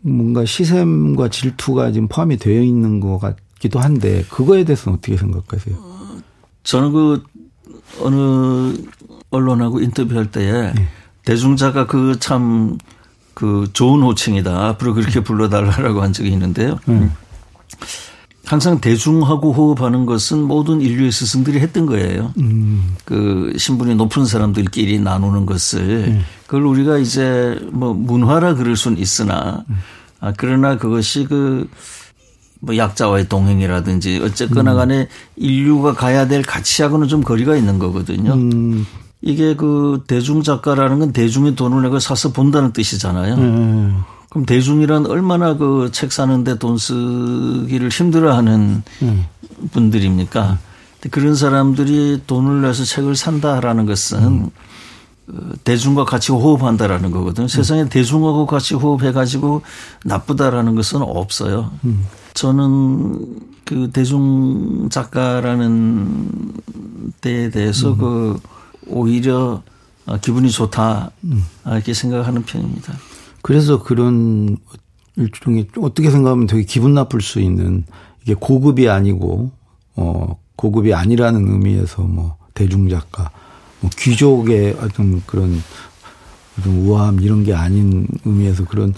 뭔가 0.00 0.44
시샘과 0.44 1.30
질투가 1.30 1.90
지금 1.90 2.06
포함이 2.06 2.36
되어 2.36 2.62
있는 2.62 3.00
것 3.00 3.18
같기도 3.18 3.80
한데 3.80 4.24
그거에 4.30 4.62
대해서는 4.64 4.98
어떻게 4.98 5.16
생각하세요? 5.16 5.76
저는 6.62 6.92
그 6.92 7.22
어느 8.00 8.74
언론하고 9.30 9.80
인터뷰할 9.80 10.30
때에 10.30 10.72
네. 10.72 10.88
대중 11.24 11.56
작가 11.56 11.86
그참그 11.86 13.70
좋은 13.72 14.02
호칭이다. 14.02 14.68
앞으로 14.68 14.94
그렇게 14.94 15.20
불러달라고 15.20 16.02
한 16.02 16.12
적이 16.12 16.30
있는데요. 16.30 16.78
음. 16.88 17.12
항상 18.46 18.80
대중하고 18.80 19.52
호흡하는 19.52 20.06
것은 20.06 20.40
모든 20.40 20.80
인류의 20.80 21.10
스승들이 21.10 21.58
했던 21.58 21.84
거예요. 21.84 22.32
음. 22.38 22.94
그 23.04 23.52
신분이 23.58 23.96
높은 23.96 24.24
사람들끼리 24.24 25.00
나누는 25.00 25.46
것을 25.46 25.80
음. 25.80 26.24
그걸 26.46 26.64
우리가 26.64 26.98
이제 26.98 27.58
뭐 27.72 27.92
문화라 27.92 28.54
그럴 28.54 28.76
수는 28.76 28.98
있으나 28.98 29.64
음. 29.68 29.76
아 30.20 30.32
그러나 30.36 30.78
그것이 30.78 31.24
그 31.24 31.68
뭐 32.60 32.76
약자와의 32.76 33.28
동행이라든지 33.28 34.20
어쨌거나 34.24 34.72
음. 34.72 34.76
간에 34.76 35.08
인류가 35.36 35.92
가야 35.94 36.26
될 36.26 36.42
가치하고는 36.42 37.08
좀 37.08 37.22
거리가 37.22 37.56
있는 37.56 37.78
거거든요. 37.78 38.32
음. 38.32 38.86
이게 39.22 39.56
그 39.56 40.04
대중 40.06 40.42
작가라는 40.42 40.98
건 40.98 41.12
대중의 41.12 41.56
돈을 41.56 41.82
내가 41.82 41.98
사서 41.98 42.32
본다는 42.32 42.72
뜻이잖아요. 42.72 43.34
음. 43.34 44.02
그럼 44.30 44.44
대중이란 44.44 45.06
얼마나 45.06 45.56
그 45.56 45.88
책 45.92 46.12
사는데 46.12 46.58
돈 46.58 46.76
쓰기를 46.76 47.88
힘들어하는 47.88 48.82
음. 49.02 49.24
분들입니까? 49.72 50.58
음. 50.62 51.10
그런 51.10 51.34
사람들이 51.34 52.22
돈을 52.26 52.62
내서 52.62 52.84
책을 52.84 53.14
산다라는 53.16 53.86
것은 53.86 54.18
음. 54.22 54.50
어, 55.28 55.52
대중과 55.64 56.04
같이 56.04 56.32
호흡한다라는 56.32 57.10
거거든요. 57.10 57.48
세상에 57.48 57.88
대중하고 57.88 58.46
같이 58.46 58.74
호흡해가지고 58.74 59.62
나쁘다라는 60.04 60.74
것은 60.74 61.02
없어요. 61.02 61.70
음. 62.36 62.40
저는 62.40 63.40
그 63.64 63.90
대중 63.90 64.88
작가라는 64.90 66.52
때에 67.20 67.50
대해서 67.50 67.92
음. 67.92 67.98
그 67.98 68.40
오히려 68.86 69.62
기분이 70.20 70.50
좋다 70.50 71.10
음. 71.24 71.44
이렇게 71.66 71.94
생각하는 71.94 72.42
편입니다. 72.42 72.94
그래서 73.42 73.82
그런 73.82 74.56
일종의 75.16 75.68
어떻게 75.78 76.10
생각하면 76.10 76.46
되게 76.46 76.62
기분 76.64 76.94
나쁠 76.94 77.22
수 77.22 77.40
있는 77.40 77.84
이게 78.22 78.34
고급이 78.34 78.88
아니고 78.88 79.50
어 79.96 80.38
고급이 80.56 80.92
아니라는 80.92 81.48
의미에서 81.48 82.02
뭐 82.02 82.36
대중 82.54 82.88
작가 82.88 83.30
뭐 83.80 83.90
귀족의 83.96 84.76
어떤 84.80 85.22
그런 85.26 85.62
어떤 86.58 86.76
우아함 86.76 87.20
이런 87.20 87.44
게 87.44 87.54
아닌 87.54 88.06
의미에서 88.24 88.64
그런 88.64 88.94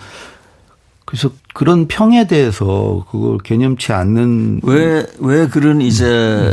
그래서 1.08 1.30
그런 1.54 1.88
평에 1.88 2.26
대해서 2.26 3.06
그걸 3.10 3.38
개념치 3.38 3.94
않는 3.94 4.60
왜 4.62 5.06
왜 5.20 5.48
그런 5.48 5.80
이제 5.80 6.04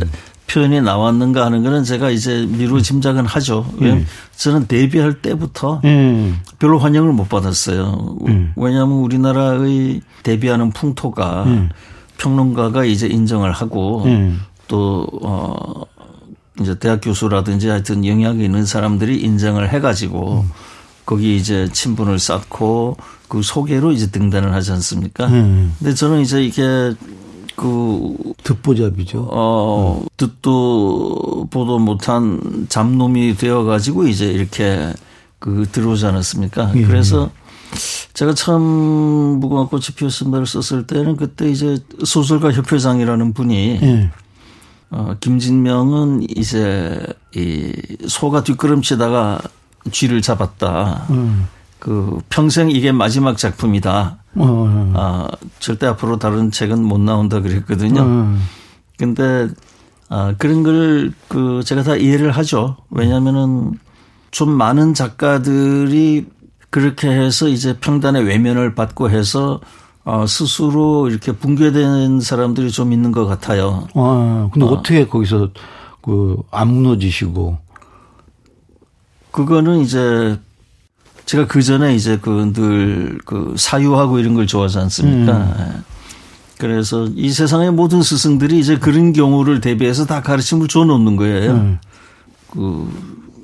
음. 0.01 0.09
표현이 0.47 0.79
나왔는가 0.79 1.43
하는 1.45 1.61
거는 1.61 1.83
제가 1.83 2.09
이제 2.09 2.45
미루 2.47 2.81
짐작은 2.81 3.25
하죠. 3.25 3.69
왜 3.79 3.91
음. 3.91 4.05
저는 4.37 4.67
데뷔할 4.67 5.21
때부터 5.21 5.81
음. 5.83 6.39
별로 6.57 6.79
환영을 6.79 7.11
못 7.11 7.27
받았어요. 7.27 8.15
음. 8.27 8.53
왜냐하면 8.55 8.99
우리나라의 8.99 9.99
데뷔하는 10.23 10.71
풍토가 10.71 11.43
음. 11.47 11.69
평론가가 12.17 12.85
이제 12.85 13.07
인정을 13.07 13.51
하고 13.51 14.05
음. 14.05 14.39
또, 14.69 15.05
어, 15.21 15.83
이제 16.61 16.79
대학 16.79 17.01
교수라든지 17.01 17.67
하여튼 17.67 18.05
영향이 18.05 18.45
있는 18.45 18.65
사람들이 18.65 19.19
인정을 19.19 19.69
해가지고 19.73 20.43
음. 20.45 20.51
거기 21.05 21.35
이제 21.35 21.67
친분을 21.73 22.19
쌓고 22.19 22.95
그 23.27 23.41
소개로 23.41 23.91
이제 23.91 24.11
등단을 24.11 24.53
하지 24.53 24.71
않습니까? 24.71 25.27
근데 25.27 25.93
저는 25.93 26.21
이제 26.21 26.43
이게 26.43 26.93
그 27.55 28.15
듣보잡이죠. 28.43 29.29
어 29.31 30.01
음. 30.01 30.07
듣도 30.17 31.47
보도 31.49 31.79
못한 31.79 32.65
잡놈이 32.69 33.35
되어 33.37 33.63
가지고 33.63 34.07
이제 34.07 34.25
이렇게 34.25 34.93
그 35.39 35.65
들어오지 35.71 36.05
않았습니까? 36.05 36.73
예. 36.75 36.81
그래서 36.83 37.31
제가 38.13 38.33
처음 38.33 38.61
무궁화 39.39 39.67
꽃이 39.67 39.85
피었습니다를 39.95 40.45
썼을 40.45 40.87
때는 40.87 41.15
그때 41.15 41.49
이제 41.49 41.77
소설가 42.03 42.51
협회장이라는 42.51 43.33
분이 43.33 43.79
예. 43.81 44.11
어 44.91 45.15
김진명은 45.19 46.27
이제 46.35 47.05
이 47.35 47.73
소가 48.07 48.43
뒷걸음치다가 48.43 49.41
쥐를 49.91 50.21
잡았다. 50.21 51.07
음. 51.09 51.47
그 51.85 52.17
평생 52.29 52.71
이게 52.71 52.91
마지막 52.91 53.37
작품이다. 53.37 54.17
어, 54.37 54.43
어. 54.43 54.93
아, 54.95 55.27
절대 55.59 55.85
앞으로 55.85 56.17
다른 56.17 56.49
책은 56.49 56.83
못 56.83 56.99
나온다 56.99 57.41
그랬거든요. 57.41 58.01
어. 58.03 58.35
근데 58.97 59.47
아, 60.09 60.33
그런 60.39 60.63
걸 60.63 61.11
그 61.27 61.61
제가 61.63 61.83
다 61.83 61.95
이해를 61.95 62.31
하죠. 62.31 62.77
왜냐면은 62.89 63.73
좀 64.31 64.49
많은 64.49 64.95
작가들이 64.95 66.25
그렇게 66.71 67.07
해서 67.07 67.47
이제 67.47 67.77
평단의 67.79 68.23
외면을 68.23 68.73
받고 68.73 69.11
해서 69.11 69.61
어, 70.05 70.25
스스로 70.27 71.07
이렇게 71.07 71.33
붕괴된 71.33 72.19
사람들이 72.19 72.71
좀 72.71 72.93
있는 72.93 73.11
것 73.11 73.27
같아요. 73.27 73.87
아, 73.93 74.49
근데 74.51 74.65
어. 74.65 74.69
떻게 74.81 75.05
거기서 75.07 75.49
그 76.01 76.37
안 76.49 76.69
무너지시고 76.69 77.59
그거는 79.31 79.81
이제 79.81 80.39
제가 81.25 81.47
그 81.47 81.61
전에 81.61 81.95
이제 81.95 82.17
그늘그 82.17 83.55
사유하고 83.57 84.19
이런 84.19 84.33
걸 84.33 84.47
좋아하지 84.47 84.77
않습니까? 84.79 85.37
음. 85.37 85.53
예. 85.59 85.81
그래서 86.57 87.07
이 87.15 87.31
세상의 87.31 87.71
모든 87.71 88.01
스승들이 88.01 88.59
이제 88.59 88.77
그런 88.77 89.11
경우를 89.11 89.59
대비해서 89.59 90.05
다 90.05 90.21
가르침을 90.21 90.67
줘 90.67 90.85
놓는 90.85 91.15
거예요. 91.15 91.51
음. 91.51 91.79
그 92.51 92.89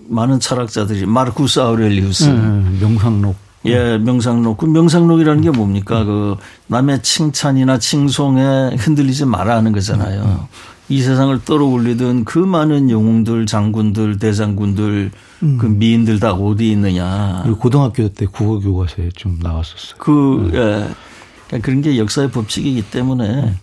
많은 0.07 0.39
철학자들이 0.39 1.05
마르쿠스 1.05 1.59
아우렐리우스 1.59 2.25
음, 2.25 2.77
명상록 2.81 3.35
예, 3.65 3.97
명상록. 3.97 4.57
그 4.57 4.65
명상록이라는 4.65 5.41
게 5.41 5.51
뭡니까? 5.51 6.03
그 6.03 6.35
남의 6.67 7.01
칭찬이나 7.03 7.77
칭송에 7.77 8.75
흔들리지 8.77 9.25
말아 9.25 9.57
하는 9.57 9.71
거잖아요. 9.71 10.47
음. 10.91 10.93
이 10.93 11.01
세상을 11.01 11.43
떨어올리던 11.45 12.25
그 12.25 12.37
많은 12.37 12.89
영웅들, 12.89 13.45
장군들, 13.45 14.19
대장군들, 14.19 15.11
음. 15.43 15.57
그 15.57 15.65
미인들 15.65 16.19
다 16.19 16.33
어디 16.33 16.71
있느냐. 16.71 17.43
고등학교 17.59 18.09
때 18.09 18.25
국어 18.25 18.59
교과서에 18.59 19.09
좀 19.15 19.39
나왔었어요. 19.41 19.95
그, 19.97 20.49
네. 20.51 20.57
예. 20.57 20.87
그러니까 21.47 21.65
그런 21.65 21.81
게 21.81 21.97
역사의 21.97 22.31
법칙이기 22.31 22.83
때문에 22.91 23.29
음. 23.29 23.57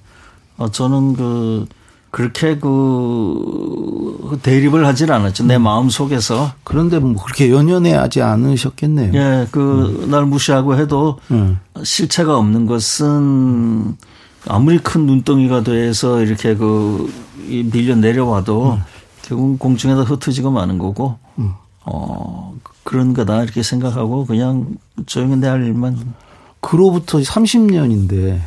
어, 0.56 0.70
저는 0.70 1.14
그 1.14 1.66
그렇게 2.10 2.58
그 2.58 4.38
대립을 4.42 4.86
하질 4.86 5.12
않았죠. 5.12 5.44
내 5.44 5.56
음. 5.56 5.62
마음 5.62 5.90
속에서. 5.90 6.52
그런데 6.64 6.98
뭐 6.98 7.22
그렇게 7.22 7.50
연연해 7.50 7.92
하지 7.92 8.22
않으셨겠네요. 8.22 9.12
예, 9.14 9.46
그날 9.50 10.22
음. 10.22 10.30
무시하고 10.30 10.76
해도 10.76 11.18
음. 11.30 11.58
실체가 11.82 12.36
없는 12.36 12.66
것은 12.66 13.96
아무리 14.46 14.78
큰 14.78 15.06
눈덩이가 15.06 15.62
돼서 15.62 16.22
이렇게 16.22 16.54
그 16.54 17.12
밀려 17.46 17.94
내려와도 17.96 18.72
음. 18.74 18.82
결국 19.22 19.58
공중에다 19.58 20.02
흩어지고 20.02 20.50
마는 20.50 20.78
거고 20.78 21.18
음. 21.38 21.52
어 21.84 22.54
그런 22.84 23.12
거다 23.14 23.42
이렇게 23.42 23.62
생각하고 23.62 24.24
그냥 24.26 24.76
조용히 25.06 25.36
내 25.36 25.48
할 25.48 25.64
일만. 25.64 26.14
그로부터 26.60 27.18
30년인데 27.18 28.40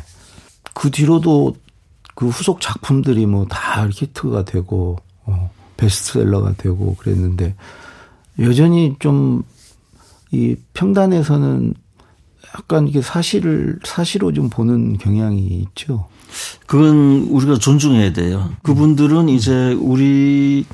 그 0.74 0.90
뒤로도 0.90 1.54
그 2.14 2.28
후속 2.28 2.60
작품들이 2.60 3.24
뭐 3.26 3.46
다 3.48 3.88
히트가 3.88 4.44
되고 4.44 4.98
어, 5.24 5.50
베스트셀러가 5.78 6.54
되고 6.58 6.94
그랬는데 6.96 7.54
여전히 8.40 8.96
좀 8.98 9.42
이 10.32 10.56
평단에서는 10.72 11.74
약간 12.56 12.86
이게 12.86 13.00
사실을 13.00 13.78
사실로 13.84 14.32
좀 14.32 14.50
보는 14.50 14.98
경향이 14.98 15.40
있죠. 15.40 16.06
그건 16.66 17.26
우리가 17.30 17.58
존중해야 17.58 18.12
돼요. 18.12 18.50
그분들은 18.62 19.28
이제 19.28 19.72
우리 19.80 20.64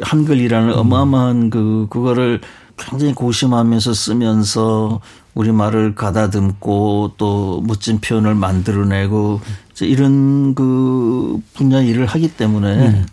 한글이라는 0.00 0.70
음. 0.70 0.78
어마어마한 0.78 1.50
그 1.50 1.86
그거를 1.90 2.40
굉장히 2.76 3.14
고심하면서 3.14 3.94
쓰면서 3.94 5.00
우리 5.34 5.52
말을 5.52 5.94
가다듬고 5.94 7.12
또 7.16 7.62
멋진 7.66 8.00
표현을 8.00 8.34
만들어내고 8.34 9.40
이런 9.82 10.54
그 10.54 11.38
분야 11.54 11.80
일을 11.80 12.06
하기 12.06 12.36
때문에 12.36 12.88
음. 12.88 13.06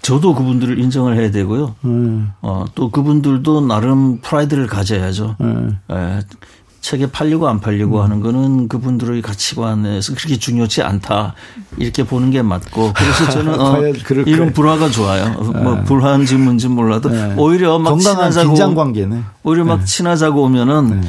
저도 0.00 0.34
그분들을 0.34 0.78
인정을 0.78 1.16
해야 1.16 1.30
되고요. 1.30 1.76
음. 1.84 2.32
어, 2.40 2.64
또 2.74 2.90
그분들도 2.90 3.66
나름 3.66 4.20
프라이드를 4.20 4.66
가져야죠. 4.66 5.36
음. 5.40 5.78
예. 5.90 6.20
책이 6.82 7.06
팔리고 7.06 7.48
안 7.48 7.60
팔리고 7.60 7.98
음. 7.98 8.02
하는 8.02 8.20
거는 8.20 8.68
그분들의 8.68 9.22
가치관에서 9.22 10.14
그렇게 10.14 10.36
중요치 10.36 10.82
않다 10.82 11.34
이렇게 11.78 12.04
보는 12.04 12.30
게 12.32 12.42
맞고 12.42 12.92
그래서 12.92 13.30
저는 13.30 13.54
어, 13.58 13.78
이런 14.26 14.52
불화가 14.52 14.90
좋아요. 14.90 15.30
뭐 15.40 15.76
네. 15.76 15.84
불화인지 15.84 16.36
뭔지 16.36 16.66
몰라도 16.68 17.08
네. 17.08 17.34
오히려 17.38 17.78
막 17.78 17.98
친하자고 17.98 18.48
긴장 18.48 18.74
관계네. 18.74 19.22
오히려 19.44 19.64
막 19.64 19.78
네. 19.78 19.84
친하자고 19.84 20.42
오면은 20.42 21.00
네. 21.00 21.08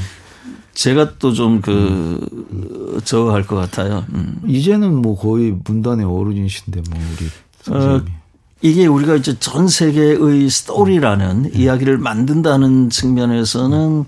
제가 0.76 1.18
또 1.18 1.34
좀그 1.34 1.72
음. 1.72 3.00
저할 3.04 3.46
것 3.46 3.56
같아요. 3.56 4.06
음. 4.14 4.42
이제는 4.48 5.02
뭐 5.02 5.18
거의 5.18 5.56
문단의 5.66 6.06
어른이신데 6.06 6.84
뭐 6.92 7.00
우리 7.18 7.30
선생님이. 7.64 8.00
어, 8.00 8.24
이게 8.62 8.86
우리가 8.86 9.16
이제 9.16 9.38
전 9.40 9.68
세계의 9.68 10.50
스토리라는 10.50 11.46
음. 11.46 11.52
이야기를 11.54 11.98
만든다는 11.98 12.92
측면에서는 12.92 14.06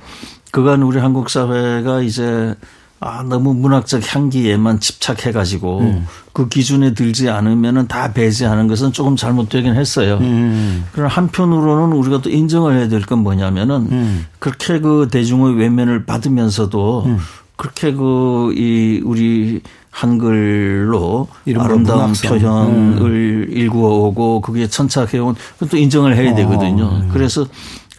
그간 0.55 0.83
우리 0.83 0.99
한국 0.99 1.29
사회가 1.29 2.01
이제 2.01 2.55
아, 3.01 3.23
너무 3.27 3.53
문학적 3.53 4.01
향기에만 4.15 4.79
집착해가지고 4.79 5.79
음. 5.81 6.07
그 6.31 6.47
기준에 6.47 6.93
들지 6.93 7.29
않으면은 7.29 7.89
다 7.89 8.13
배제하는 8.13 8.69
것은 8.69 8.93
조금 8.93 9.17
잘못되긴 9.17 9.75
했어요. 9.75 10.17
음. 10.21 10.85
그러나 10.93 11.09
한편으로는 11.13 11.97
우리가 11.97 12.21
또 12.21 12.29
인정을 12.29 12.77
해야 12.77 12.87
될 12.87 13.01
건 13.01 13.19
뭐냐면은 13.19 13.75
음. 13.91 14.25
그렇게 14.39 14.79
그 14.79 15.09
대중의 15.11 15.55
외면을 15.57 16.05
받으면서도 16.05 17.03
음. 17.07 17.17
그렇게 17.57 17.91
그 17.91 18.53
이 18.55 19.01
우리 19.03 19.59
한글로 19.91 21.27
아름다운 21.57 21.99
문학성. 21.99 22.39
표현을 22.39 23.01
음. 23.01 23.47
일구어오고 23.49 24.39
그게 24.39 24.67
천착해온 24.67 25.35
그것도 25.59 25.75
인정을 25.75 26.15
해야 26.15 26.31
어, 26.31 26.35
되거든요. 26.35 26.85
어, 26.85 27.09
그래서 27.11 27.45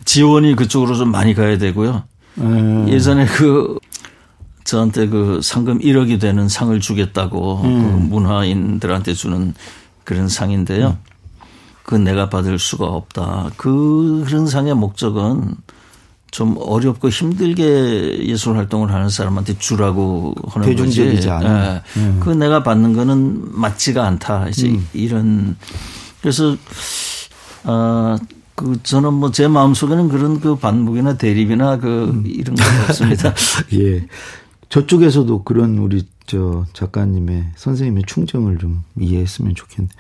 지원이 0.07 0.57
그쪽으로 0.57 0.95
좀 0.95 1.11
많이 1.11 1.35
가야 1.35 1.59
되고요. 1.59 2.05
음. 2.39 2.89
예전에 2.89 3.27
그 3.27 3.79
저한테 4.65 5.09
그 5.09 5.41
상금 5.43 5.79
1억이 5.79 6.21
되는 6.21 6.49
상을 6.49 6.79
주겠다고 6.79 7.63
음. 7.63 7.83
그 7.83 8.15
문화인들한테 8.15 9.15
주는 9.15 9.55
그런 10.05 10.29
상인데요. 10.29 10.89
음. 10.89 11.17
그 11.85 11.95
내가 11.95 12.29
받을 12.29 12.59
수가 12.59 12.87
없다. 12.87 13.51
그 13.57 14.25
그런 14.27 14.49
상의 14.49 14.75
목적은 14.75 15.55
좀 16.33 16.57
어렵고 16.59 17.09
힘들게 17.09 18.27
예술 18.27 18.57
활동을 18.57 18.93
하는 18.93 19.09
사람한테 19.09 19.57
주라고 19.59 20.35
하는 20.49 20.67
대중적이지 20.69 21.15
거지. 21.15 21.31
않아. 21.31 21.75
예. 21.75 21.83
음. 21.97 22.21
그 22.23 22.31
내가 22.31 22.65
받는 22.65 22.93
거는 22.93 23.59
맞지가 23.59 24.05
않다. 24.05 24.49
이제 24.49 24.69
음. 24.69 24.87
이런 24.93 25.57
그래서 26.21 26.57
어, 27.65 28.17
그 28.57 28.83
저는 28.83 29.13
뭐 29.15 29.31
제 29.31 29.47
마음속에는 29.49 30.09
그런 30.09 30.41
그 30.41 30.57
반목이나 30.57 31.17
대립이나 31.19 31.77
그 31.79 32.05
음. 32.09 32.25
이런 32.27 32.57
건 32.57 32.67
없습니다. 32.89 33.35
예. 33.79 34.07
저쪽에서도 34.69 35.45
그런 35.45 35.79
우리 35.79 36.07
저 36.27 36.67
작가님의 36.73 37.53
선생님의 37.55 38.05
충정을 38.07 38.59
좀 38.59 38.83
이해했으면 38.99 39.55
좋겠는데. 39.55 39.95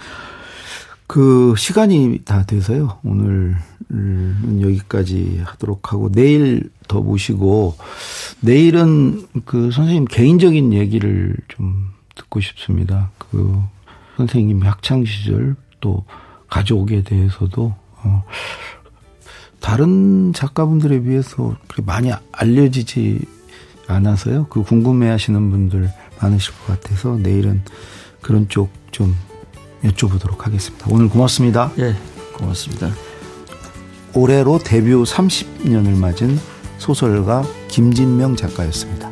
그 1.07 1.55
시간이 1.57 2.23
다 2.25 2.45
돼서요. 2.45 2.99
오늘은 3.05 4.61
여기까지 4.61 5.41
하도록 5.45 5.93
하고 5.93 6.11
내일 6.11 6.69
더 6.89 7.01
모시고 7.01 7.77
내일은 8.41 9.27
그 9.45 9.71
선생님 9.71 10.07
개인적인 10.07 10.73
얘기를 10.73 11.37
좀 11.47 11.91
듣고 12.17 12.41
싶습니다. 12.41 13.11
그 13.19 13.61
선생님 14.17 14.63
학창 14.63 15.05
시절 15.05 15.55
또 15.81 16.05
가족에 16.49 17.03
대해서도 17.05 17.75
어 18.07 18.25
다른 19.61 20.33
작가분들에 20.33 21.03
비해서 21.03 21.57
그렇게 21.67 21.83
많이 21.83 22.13
알려지지 22.33 23.21
않아서요. 23.89 24.47
그 24.49 24.63
궁금해 24.63 25.09
하시는 25.09 25.51
분들 25.51 25.91
많으실 26.21 26.55
것 26.55 26.81
같아서 26.81 27.17
내일은 27.17 27.63
그런 28.21 28.49
쪽 28.49 28.71
좀 28.97 29.15
여쭤보도록 29.85 30.39
하겠습니다. 30.41 30.87
오늘 30.89 31.11
고맙습니다. 31.11 31.71
예, 31.79 31.95
고맙습니다. 32.35 32.91
올해로 34.15 34.59
데뷔 34.59 34.93
30년을 34.93 35.99
맞은 35.99 36.41
소설가 36.79 37.45
김진명 37.69 38.37
작가였습니다. 38.37 39.11